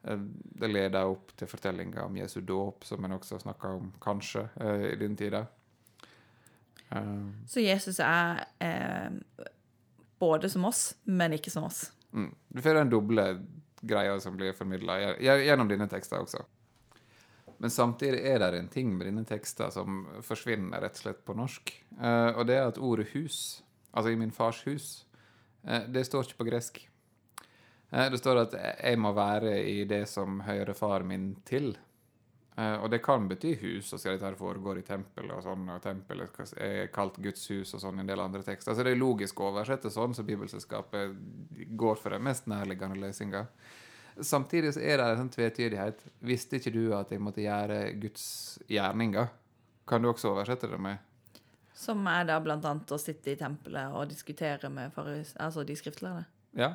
Eh, 0.07 0.17
Det 0.59 0.67
leder 0.67 1.05
opp 1.05 1.35
til 1.37 1.47
fortellinga 1.47 2.05
om 2.05 2.17
Jesu 2.17 2.41
dåp, 2.41 2.85
som 2.85 3.05
en 3.05 3.17
også 3.17 3.39
snakka 3.39 3.67
om 3.77 3.93
kanskje 4.01 4.47
eh, 4.61 4.87
i 4.93 4.95
den 4.95 5.15
tida. 5.17 5.45
Eh, 6.89 7.29
Så 7.45 7.61
Jesus 7.61 7.99
er 7.99 8.45
eh, 8.59 9.09
både 10.19 10.49
som 10.49 10.65
oss, 10.65 10.95
men 11.03 11.33
ikke 11.33 11.51
som 11.51 11.63
oss. 11.63 11.91
Mm. 12.13 12.33
Du 12.49 12.61
får 12.61 12.73
den 12.79 12.89
doble 12.89 13.27
greia 13.81 14.19
som 14.19 14.37
blir 14.37 14.55
formidla 14.57 14.97
gjennom 15.21 15.67
dine 15.69 15.87
tekster 15.87 16.23
også. 16.23 16.41
Men 17.57 17.69
samtidig 17.73 18.21
er 18.25 18.39
det 18.39 18.59
en 18.59 18.69
ting 18.69 18.91
med 18.97 19.07
dine 19.09 19.23
tekster 19.25 19.69
som 19.73 20.03
forsvinner 20.25 20.81
rett 20.81 20.97
og 20.97 21.01
slett 21.01 21.23
på 21.25 21.33
norsk. 21.37 21.73
Eh, 21.97 22.29
og 22.37 22.45
det 22.47 22.55
er 22.57 22.67
at 22.67 22.77
ordet 22.77 23.07
'hus', 23.13 23.61
altså 23.93 24.11
i 24.11 24.15
min 24.15 24.31
fars 24.31 24.63
hus, 24.63 25.05
eh, 25.67 25.87
det 25.87 26.05
står 26.05 26.23
ikke 26.23 26.37
på 26.37 26.49
gresk. 26.49 26.89
Eh, 27.91 28.09
det 28.11 28.17
står 28.17 28.41
at 28.41 28.53
'jeg 28.53 28.99
må 28.99 29.13
være 29.13 29.63
i 29.63 29.85
det 29.85 30.07
som 30.09 30.41
hører 30.41 30.73
far 30.73 31.03
min 31.03 31.35
til'. 31.45 31.77
Eh, 32.57 32.73
og 32.81 32.89
det 32.89 33.03
kan 33.05 33.27
bety 33.29 33.55
hus, 33.61 33.93
og 33.93 33.99
så 33.99 34.15
dette 34.15 34.35
foregår 34.35 34.79
i 34.79 34.81
tempelet, 34.81 35.31
og 35.31 35.43
sånn, 35.43 35.67
og 35.69 35.81
tempelet 35.81 36.53
er 36.57 36.87
kalt 36.87 37.19
Guds 37.21 37.47
hus, 37.51 37.73
og 37.73 37.83
sånn 37.83 37.97
i 37.97 37.99
en 38.01 38.07
del 38.07 38.19
andre 38.19 38.41
tekster. 38.41 38.73
Så 38.73 38.83
det 38.83 38.95
er 38.95 38.97
logisk 38.97 39.39
å 39.39 39.51
oversette 39.51 39.91
sånn, 39.93 40.15
så 40.17 40.25
Bibelselskapet 40.25 41.13
går 41.77 41.95
for 42.01 42.09
den 42.09 42.23
mest 42.23 42.47
nærliggende 42.49 42.97
løsninga. 42.97 43.45
Samtidig 44.19 44.73
så 44.73 44.81
er 44.81 44.97
det 44.97 45.05
en 45.05 45.19
sånn 45.21 45.35
tvetydighet. 45.35 46.01
Visste 46.25 46.57
ikke 46.57 46.73
du 46.73 46.95
at 46.97 47.11
jeg 47.13 47.21
måtte 47.21 47.45
gjøre 47.45 47.93
Guds 48.01 48.25
gjerninger? 48.67 49.29
Kan 49.87 50.01
du 50.01 50.09
også 50.09 50.33
oversette 50.33 50.71
det 50.71 50.79
med? 50.81 50.97
Som 51.77 52.07
er 52.09 52.25
da 52.25 52.39
annet 52.41 52.89
å 52.89 52.97
sitte 52.97 53.35
i 53.35 53.37
tempelet 53.37 53.93
og 53.93 54.09
diskutere 54.09 54.71
med 54.73 54.89
faris, 54.95 55.35
altså 55.37 55.61
de 55.63 55.75
skriftlærde. 55.77 56.25
Ja. 56.57 56.73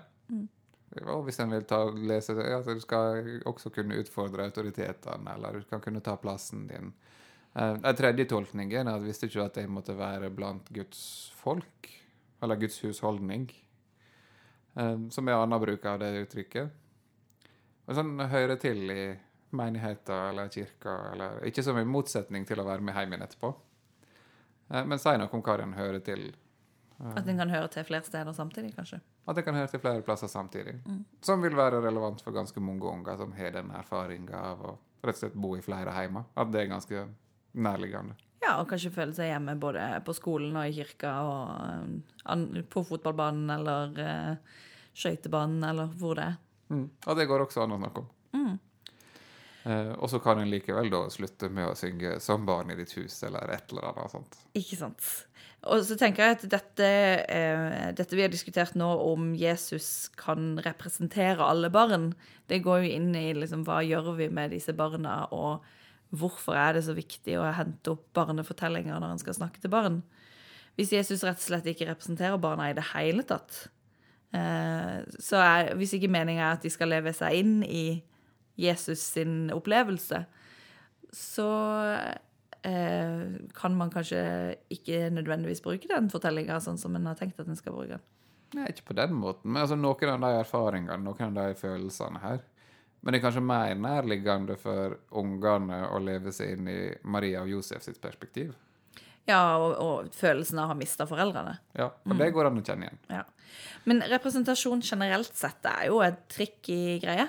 Og 1.00 1.24
hvis 1.24 1.40
en 1.40 1.54
vil 1.54 1.64
ta, 1.64 1.78
lese 1.88 2.34
altså 2.36 2.74
Du 2.76 2.80
skal 2.84 3.40
også 3.48 3.70
kunne 3.72 3.96
utfordre 4.02 4.44
autoritetene, 4.44 5.36
eller 5.36 5.56
du 5.58 5.62
skal 5.64 5.80
kunne 5.80 6.02
ta 6.04 6.16
plassen 6.20 6.66
din. 6.68 6.92
Eh, 7.54 7.78
En 7.82 7.96
tredje 7.96 8.26
tolkning 8.28 8.72
er 8.72 8.88
at 8.88 9.02
visste 9.02 9.26
ikke 9.26 9.46
at 9.46 9.56
jeg 9.56 9.70
måtte 9.72 9.96
være 9.96 10.30
blant 10.30 10.68
Guds 10.68 11.32
folk? 11.36 11.88
Eller 12.42 12.56
Guds 12.60 12.80
husholdning? 12.84 13.48
Eh, 14.76 14.96
Som 15.10 15.28
er 15.28 15.40
annen 15.40 15.60
bruk 15.60 15.84
av 15.86 15.98
det 16.00 16.12
uttrykket. 16.26 16.70
Og 17.88 17.96
sånn 17.96 18.18
hører 18.30 18.56
til 18.60 18.90
i 18.90 19.18
menigheter 19.52 20.30
eller 20.30 20.48
kirka, 20.48 20.92
eller 21.12 21.42
ikke 21.48 21.62
som 21.64 21.76
en 21.76 21.88
motsetning 21.88 22.46
til 22.48 22.60
å 22.60 22.64
være 22.64 22.80
med 22.84 22.94
hjem 22.94 23.12
igjen 23.12 23.26
etterpå. 23.26 23.54
Eh, 24.70 24.84
Men 24.84 24.98
si 24.98 25.16
noe 25.16 25.28
om 25.32 25.42
hva 25.42 25.56
den 25.56 25.72
hører 25.72 26.00
til. 26.04 26.32
At 27.16 27.26
den 27.26 27.38
kan 27.40 27.50
høre 27.50 27.68
til 27.72 27.84
flere 27.88 28.06
steder 28.06 28.32
samtidig, 28.36 28.74
kanskje. 28.76 29.00
At 29.28 29.36
den 29.38 29.44
kan 29.46 29.56
høre 29.58 29.70
til 29.72 29.80
flere 29.82 30.02
plasser 30.06 30.30
samtidig. 30.30 30.78
Som 31.22 31.42
vil 31.42 31.56
være 31.56 31.82
relevant 31.84 32.22
for 32.22 32.34
ganske 32.34 32.60
mange 32.60 32.86
unger 32.88 33.16
som 33.16 33.32
har 33.36 33.54
den 33.56 33.70
erfaringa 33.74 34.42
av 34.52 34.66
å 34.66 34.78
rett 35.02 35.16
og 35.16 35.22
slett 35.24 35.38
bo 35.38 35.56
i 35.56 35.62
flere 35.64 35.94
heimer. 35.96 36.28
At 36.38 36.52
det 36.52 36.62
er 36.62 36.70
ganske 36.70 37.06
nærliggende. 37.52 38.16
Ja, 38.42 38.56
og 38.58 38.68
kanskje 38.70 38.92
føle 38.94 39.14
seg 39.14 39.30
hjemme 39.30 39.54
både 39.60 39.84
på 40.06 40.14
skolen 40.16 40.56
og 40.58 40.66
i 40.66 40.74
kirka 40.74 41.12
og 41.26 42.32
eh, 42.34 42.62
på 42.70 42.82
fotballbanen 42.86 43.52
eller 43.54 43.92
uh, 43.98 44.56
skøytebanen 44.98 45.62
eller 45.68 45.92
hvor 45.98 46.18
det 46.18 46.26
er. 46.32 46.40
Mm. 46.72 46.88
Og 47.06 47.18
det 47.18 47.28
går 47.30 47.44
også 47.46 47.62
an 47.62 47.76
å 47.76 47.78
snakke 47.82 48.02
om. 48.02 48.10
Eh, 49.64 49.92
og 49.94 50.10
så 50.10 50.18
kan 50.22 50.40
en 50.42 50.50
likevel 50.50 50.90
da 50.90 51.04
slutte 51.12 51.50
med 51.52 51.68
å 51.70 51.76
synge 51.78 52.18
'Som 52.20 52.46
barn 52.46 52.70
i 52.70 52.74
ditt 52.74 52.94
hus' 52.96 53.22
eller 53.26 53.50
et 53.50 53.70
eller 53.70 53.92
annet 53.92 54.10
sånt. 54.10 54.38
Ikke 54.54 54.76
sant. 54.76 55.26
Og 55.62 55.84
så 55.86 55.94
tenker 55.94 56.24
jeg 56.24 56.36
at 56.36 56.48
dette, 56.50 56.86
eh, 57.30 57.92
dette 57.94 58.16
vi 58.16 58.22
har 58.22 58.28
diskutert 58.28 58.74
nå 58.74 58.88
om 59.12 59.34
Jesus 59.34 60.08
kan 60.16 60.58
representere 60.58 61.38
alle 61.38 61.70
barn, 61.70 62.14
det 62.48 62.64
går 62.64 62.82
jo 62.82 62.90
inn 62.96 63.14
i 63.14 63.32
liksom, 63.32 63.62
hva 63.64 63.78
gjør 63.86 64.16
vi 64.16 64.28
med 64.28 64.50
disse 64.50 64.72
barna, 64.74 65.28
og 65.30 65.62
hvorfor 66.10 66.56
er 66.58 66.74
det 66.74 66.84
så 66.84 66.96
viktig 66.96 67.38
å 67.38 67.54
hente 67.54 67.94
opp 67.94 68.12
barnefortellinger 68.12 68.98
når 68.98 69.14
en 69.14 69.22
skal 69.22 69.34
snakke 69.34 69.62
til 69.62 69.70
barn. 69.70 70.02
Hvis 70.76 70.92
Jesus 70.92 71.22
rett 71.22 71.38
og 71.38 71.46
slett 71.46 71.68
ikke 71.70 71.86
representerer 71.86 72.40
barna 72.40 72.68
i 72.70 72.74
det 72.76 72.84
hele 72.92 73.22
tatt, 73.22 73.68
eh, 74.34 74.98
så 75.20 75.38
er, 75.38 75.74
hvis 75.78 75.94
ikke 75.94 76.10
meninga 76.10 76.42
er 76.42 76.56
at 76.56 76.66
de 76.66 76.72
skal 76.72 76.90
leve 76.90 77.12
seg 77.14 77.38
inn 77.38 77.62
i 77.62 78.02
Jesus 78.60 79.02
sin 79.14 79.50
opplevelse, 79.54 80.24
så 81.12 81.48
eh, 82.62 83.24
kan 83.54 83.76
man 83.76 83.92
kanskje 83.92 84.22
ikke 84.72 85.10
nødvendigvis 85.12 85.62
bruke 85.64 85.90
den 85.90 86.10
fortellinga 86.12 86.60
sånn 86.62 86.80
som 86.80 86.96
en 86.96 87.10
har 87.10 87.18
tenkt 87.18 87.40
at 87.40 87.50
en 87.50 87.58
skal 87.58 87.76
bruke 87.76 87.96
den. 87.96 88.08
Nei, 88.52 88.68
ikke 88.68 88.90
på 88.90 88.96
den 88.98 89.14
måten, 89.16 89.48
men 89.48 89.62
altså 89.64 89.78
noen 89.80 90.10
av 90.12 90.24
de 90.26 90.40
erfaringene, 90.42 91.00
noen 91.00 91.30
av 91.30 91.38
de 91.38 91.56
følelsene 91.56 92.20
her. 92.20 92.42
Men 93.02 93.14
det 93.14 93.18
er 93.18 93.24
kanskje 93.24 93.42
mer 93.42 93.72
nærliggende 93.74 94.56
for 94.60 94.98
ungene 95.18 95.80
å 95.90 95.98
leve 95.98 96.30
seg 96.34 96.54
inn 96.54 96.68
i 96.70 96.82
Maria 97.02 97.40
og 97.42 97.50
Josef 97.50 97.82
sitt 97.82 97.98
perspektiv. 98.02 98.52
Ja, 99.26 99.56
og, 99.58 99.72
og 99.78 100.14
følelsen 100.14 100.58
av 100.58 100.68
å 100.68 100.72
ha 100.72 100.78
mista 100.78 101.06
foreldrene. 101.06 101.56
Ja, 101.78 101.88
for 102.04 102.18
det 102.18 102.30
går 102.34 102.48
an 102.48 102.60
å 102.60 102.64
kjenne 102.66 102.88
igjen. 102.88 103.00
Ja. 103.10 103.24
Men 103.86 104.02
representasjon 104.10 104.82
generelt 104.86 105.34
sett 105.38 105.66
er 105.66 105.88
jo 105.90 106.00
et 106.04 106.20
tricky 106.30 106.98
greie. 107.02 107.26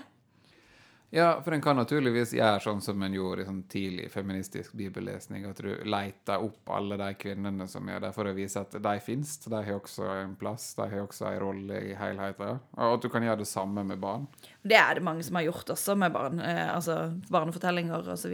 Ja, 1.16 1.42
for 1.46 1.54
en 1.54 1.62
kan 1.62 1.78
naturligvis 1.78 2.32
gjøre 2.34 2.58
sånn 2.64 2.80
som 2.82 3.04
en 3.06 3.14
gjorde 3.14 3.44
i 3.44 3.46
sånn 3.46 3.60
tidlig 3.70 4.08
feministisk 4.10 4.74
bibellesning, 4.74 5.44
at 5.46 5.60
du 5.62 5.68
leter 5.86 6.42
opp 6.42 6.72
alle 6.74 6.98
de 6.98 7.12
kvinnene 7.22 7.68
som 7.70 7.86
er 7.86 8.00
der, 8.02 8.16
for 8.16 8.26
å 8.26 8.34
vise 8.34 8.64
at 8.64 8.74
de 8.74 8.94
fins. 9.06 9.36
De 9.44 9.54
har 9.54 9.78
også 9.78 10.08
en 10.10 10.34
plass, 10.42 10.72
de 10.74 10.88
har 10.90 11.04
også 11.04 11.28
en 11.30 11.38
rolle 11.44 11.84
i 11.92 11.94
helheten. 12.00 12.64
Og 12.80 12.96
at 12.96 13.06
du 13.06 13.12
kan 13.14 13.28
gjøre 13.28 13.44
det 13.44 13.50
samme 13.52 13.84
med 13.86 14.02
barn. 14.02 14.26
Det 14.66 14.80
er 14.80 14.98
det 14.98 15.06
mange 15.06 15.22
som 15.28 15.38
har 15.38 15.46
gjort 15.52 15.70
også 15.76 15.94
med 16.02 16.18
barn, 16.18 16.42
eh, 16.42 16.66
altså 16.74 16.98
barnefortellinger 17.30 18.10
osv. 18.16 18.34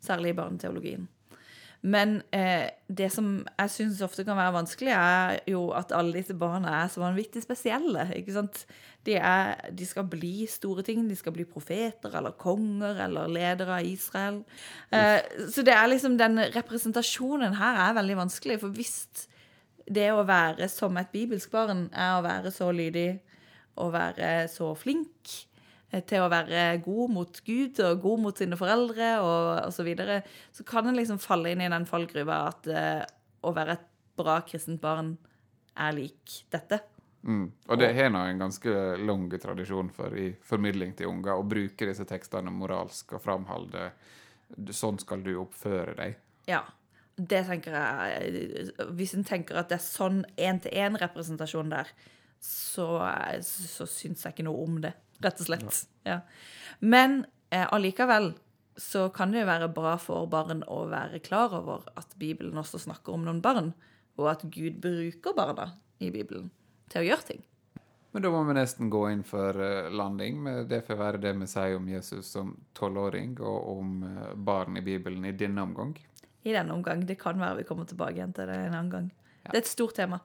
Særlig 0.00 0.32
i 0.32 0.38
barneteologien. 0.40 1.04
Men 1.86 2.16
eh, 2.34 2.66
det 2.90 3.06
som 3.14 3.28
jeg 3.46 3.70
syns 3.70 4.00
ofte 4.02 4.24
kan 4.26 4.38
være 4.38 4.56
vanskelig, 4.56 4.90
er 4.96 5.36
jo 5.46 5.68
at 5.76 5.92
alle 5.94 6.16
disse 6.18 6.34
barna 6.38 6.72
er 6.80 6.90
så 6.90 7.02
vanvittig 7.04 7.44
spesielle. 7.44 8.08
ikke 8.16 8.34
sant? 8.34 8.64
De, 9.06 9.14
er, 9.14 9.54
de 9.70 9.86
skal 9.86 10.08
bli 10.10 10.48
store 10.50 10.82
ting. 10.86 11.04
De 11.06 11.18
skal 11.18 11.36
bli 11.36 11.46
profeter 11.46 12.16
eller 12.18 12.34
konger 12.42 12.98
eller 13.06 13.30
ledere 13.30 13.78
av 13.78 13.86
Israel. 13.86 14.42
Eh, 14.90 15.20
så 15.46 15.62
det 15.62 15.76
er 15.76 15.86
liksom 15.92 16.18
den 16.18 16.42
representasjonen 16.56 17.54
her 17.60 17.78
er 17.84 17.98
veldig 18.00 18.18
vanskelig. 18.24 18.58
For 18.64 18.74
hvis 18.74 19.28
det 19.86 20.10
å 20.10 20.26
være 20.26 20.66
som 20.72 20.98
et 20.98 21.14
bibelsk 21.14 21.54
barn 21.54 21.86
er 21.94 22.16
å 22.16 22.24
være 22.26 22.50
så 22.50 22.72
lydig 22.74 23.12
og 23.78 23.94
være 23.94 24.48
så 24.50 24.72
flink 24.74 25.45
til 26.06 26.24
å 26.24 26.30
være 26.30 26.80
god 26.84 27.12
mot 27.14 27.38
Gud 27.46 27.78
og 27.84 28.00
god 28.02 28.22
mot 28.24 28.40
sine 28.42 28.58
foreldre 28.58 29.12
og 29.22 29.68
osv., 29.68 29.76
så, 29.78 29.86
videre, 29.86 30.18
så 30.52 30.66
kan 30.66 30.88
en 30.88 30.98
liksom 30.98 31.20
falle 31.22 31.52
inn 31.54 31.62
i 31.62 31.70
den 31.72 31.86
fallgruva 31.88 32.40
at 32.50 32.68
uh, 32.72 33.04
å 33.46 33.54
være 33.54 33.76
et 33.78 33.86
bra 34.16 34.40
kristent 34.48 34.82
barn 34.82 35.14
er 35.76 35.94
lik 35.96 36.40
dette. 36.52 36.80
Mm. 37.26 37.46
Og 37.68 37.78
det 37.80 37.90
har 37.96 38.10
nå 38.12 38.22
en 38.22 38.44
ganske 38.46 38.72
lang 39.02 39.26
tradisjon 39.30 39.90
for 39.94 40.14
i 40.18 40.28
formidling 40.46 40.94
til 40.98 41.10
unger 41.10 41.34
å 41.34 41.46
bruke 41.46 41.88
disse 41.88 42.06
tekstene 42.08 42.52
moralsk 42.54 43.16
og 43.16 43.22
framholde 43.24 43.90
sånn 44.74 45.00
skal 45.02 45.24
du 45.26 45.34
oppføre 45.42 45.96
deg. 45.98 46.18
Ja. 46.50 46.64
Det 47.16 47.46
tenker 47.48 47.72
jeg 47.72 48.72
Hvis 48.92 49.14
en 49.16 49.24
tenker 49.24 49.56
at 49.56 49.70
det 49.70 49.78
er 49.78 49.84
sånn 49.86 50.18
én-til-én-representasjon 50.36 51.70
der, 51.72 51.88
så, 52.44 52.86
så 53.40 53.86
syns 53.88 54.26
jeg 54.26 54.34
ikke 54.34 54.44
noe 54.44 54.66
om 54.66 54.76
det, 54.84 54.92
rett 55.24 55.40
og 55.40 55.48
slett. 55.48 55.80
Ja. 56.06 56.20
Men 56.80 57.24
eh, 57.50 57.66
allikevel 57.72 58.34
så 58.76 59.08
kan 59.08 59.32
det 59.32 59.42
jo 59.42 59.48
være 59.48 59.72
bra 59.72 59.96
for 60.00 60.28
barn 60.30 60.62
å 60.68 60.84
være 60.90 61.22
klar 61.24 61.54
over 61.56 61.86
at 61.96 62.12
Bibelen 62.20 62.58
også 62.60 62.80
snakker 62.82 63.16
om 63.16 63.24
noen 63.24 63.40
barn, 63.44 63.72
og 64.20 64.30
at 64.32 64.44
Gud 64.52 64.80
bruker 64.84 65.36
barna 65.36 65.70
i 66.00 66.10
Bibelen 66.12 66.50
til 66.92 67.02
å 67.02 67.06
gjøre 67.08 67.30
ting. 67.32 67.44
Men 68.16 68.24
da 68.24 68.30
må 68.32 68.42
vi 68.48 68.54
nesten 68.56 68.88
gå 68.92 69.02
inn 69.12 69.22
for 69.28 69.58
eh, 69.60 69.90
landing. 69.92 70.38
med 70.40 70.70
Det 70.70 70.82
får 70.86 70.96
være 70.96 71.18
det 71.20 71.34
vi 71.36 71.48
sier 71.50 71.76
om 71.76 71.88
Jesus 71.88 72.30
som 72.32 72.54
tolvåring, 72.76 73.34
og 73.44 73.66
om 73.74 73.90
eh, 74.08 74.30
barn 74.36 74.78
i 74.80 74.84
Bibelen 74.84 75.24
i 75.28 75.34
denne 75.36 75.66
omgang. 75.66 75.92
I 76.46 76.54
denne 76.54 76.72
omgang. 76.72 77.02
Det 77.04 77.18
kan 77.20 77.40
være 77.40 77.58
vi 77.60 77.66
kommer 77.68 77.84
tilbake 77.84 78.16
igjen 78.16 78.32
til 78.32 78.48
det 78.48 78.56
en 78.56 78.78
annen 78.78 78.92
gang. 78.92 79.10
Ja. 79.44 79.50
Det 79.50 79.58
er 79.58 79.64
et 79.64 79.68
stort 79.68 79.96
tema. 79.98 80.22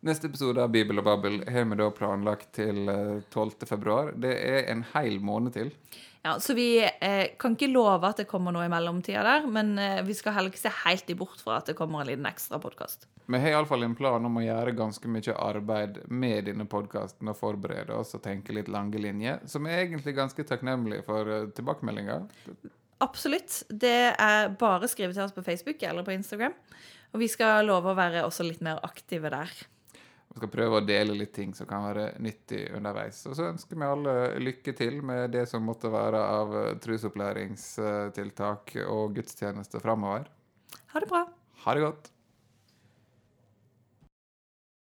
Neste 0.00 0.30
episode 0.30 0.62
av 0.64 0.70
Bibel 0.72 0.96
og 0.96 1.04
Babbel 1.04 1.42
har 1.44 1.66
vi 1.68 1.76
da 1.76 1.90
planlagt 1.92 2.54
til 2.56 2.86
12. 2.88 3.50
Eh. 3.68 4.12
Det 4.22 4.30
er 4.32 4.70
en 4.72 4.86
hel 4.94 5.18
måned 5.20 5.52
til. 5.58 5.74
Ja, 6.22 6.38
Så 6.40 6.54
vi 6.56 6.80
eh, 6.80 7.36
kan 7.40 7.54
ikke 7.56 7.68
love 7.68 8.08
at 8.08 8.20
det 8.20 8.26
kommer 8.28 8.52
noe 8.52 8.64
i 8.64 8.72
mellomtida 8.72 9.22
der, 9.24 9.46
men 9.48 9.72
eh, 9.80 10.02
vi 10.04 10.16
skal 10.16 10.34
heller 10.36 10.52
ikke 10.52 10.62
se 10.62 10.72
helt 10.82 11.08
i 11.12 11.16
bort 11.16 11.40
fra 11.40 11.58
at 11.60 11.68
det 11.68 11.76
kommer 11.76 12.00
en 12.00 12.10
liten 12.10 12.28
ekstra 12.28 12.60
podkast. 12.60 13.06
Vi 13.30 13.40
har 13.40 13.54
iallfall 13.54 13.84
en 13.86 13.96
plan 13.96 14.24
om 14.24 14.36
å 14.36 14.44
gjøre 14.44 14.76
ganske 14.76 15.08
mye 15.08 15.36
arbeid 15.36 16.02
med 16.08 16.48
denne 16.48 16.66
podkasten 16.68 17.28
og 17.32 17.38
forberede 17.40 17.96
oss 17.96 18.12
og 18.16 18.24
tenke 18.24 18.56
litt 18.56 18.68
lange 18.72 19.00
linjer, 19.00 19.40
som 19.48 19.68
er 19.68 19.86
egentlig 19.86 20.16
ganske 20.16 20.44
takknemlige 20.48 21.06
for 21.06 21.28
uh, 21.28 21.48
tilbakemeldinger. 21.56 22.24
Absolutt. 23.04 23.62
Det 23.68 24.12
er 24.12 24.48
bare 24.60 24.88
å 24.88 24.92
skrive 24.92 25.14
til 25.16 25.24
oss 25.24 25.36
på 25.36 25.44
Facebook 25.46 25.84
eller 25.86 26.04
på 26.04 26.16
Instagram. 26.16 26.56
Og 27.14 27.22
vi 27.22 27.30
skal 27.32 27.68
love 27.68 27.92
å 27.92 27.98
være 27.98 28.26
også 28.26 28.48
litt 28.48 28.64
mer 28.64 28.82
aktive 28.86 29.32
der. 29.32 29.52
Vi 30.30 30.38
skal 30.38 30.52
prøve 30.52 30.78
å 30.78 30.86
dele 30.86 31.16
litt 31.18 31.32
ting 31.34 31.50
som 31.58 31.66
kan 31.66 31.82
være 31.88 32.12
nyttig 32.22 32.68
underveis. 32.76 33.18
Og 33.26 33.34
så 33.38 33.48
ønsker 33.50 33.74
vi 33.78 33.88
alle 33.88 34.14
lykke 34.38 34.74
til 34.78 35.00
med 35.02 35.32
det 35.34 35.42
som 35.50 35.64
måtte 35.66 35.90
være 35.90 36.20
av 36.36 36.54
eh, 36.60 36.76
trusopplæringstiltak 36.84 38.76
og 38.86 39.16
gudstjeneste 39.18 39.82
framover. 39.82 40.30
Ha 40.94 41.02
det 41.02 41.10
bra. 41.10 41.24
Ha 41.64 41.74
det 41.74 41.82
godt. 41.82 42.12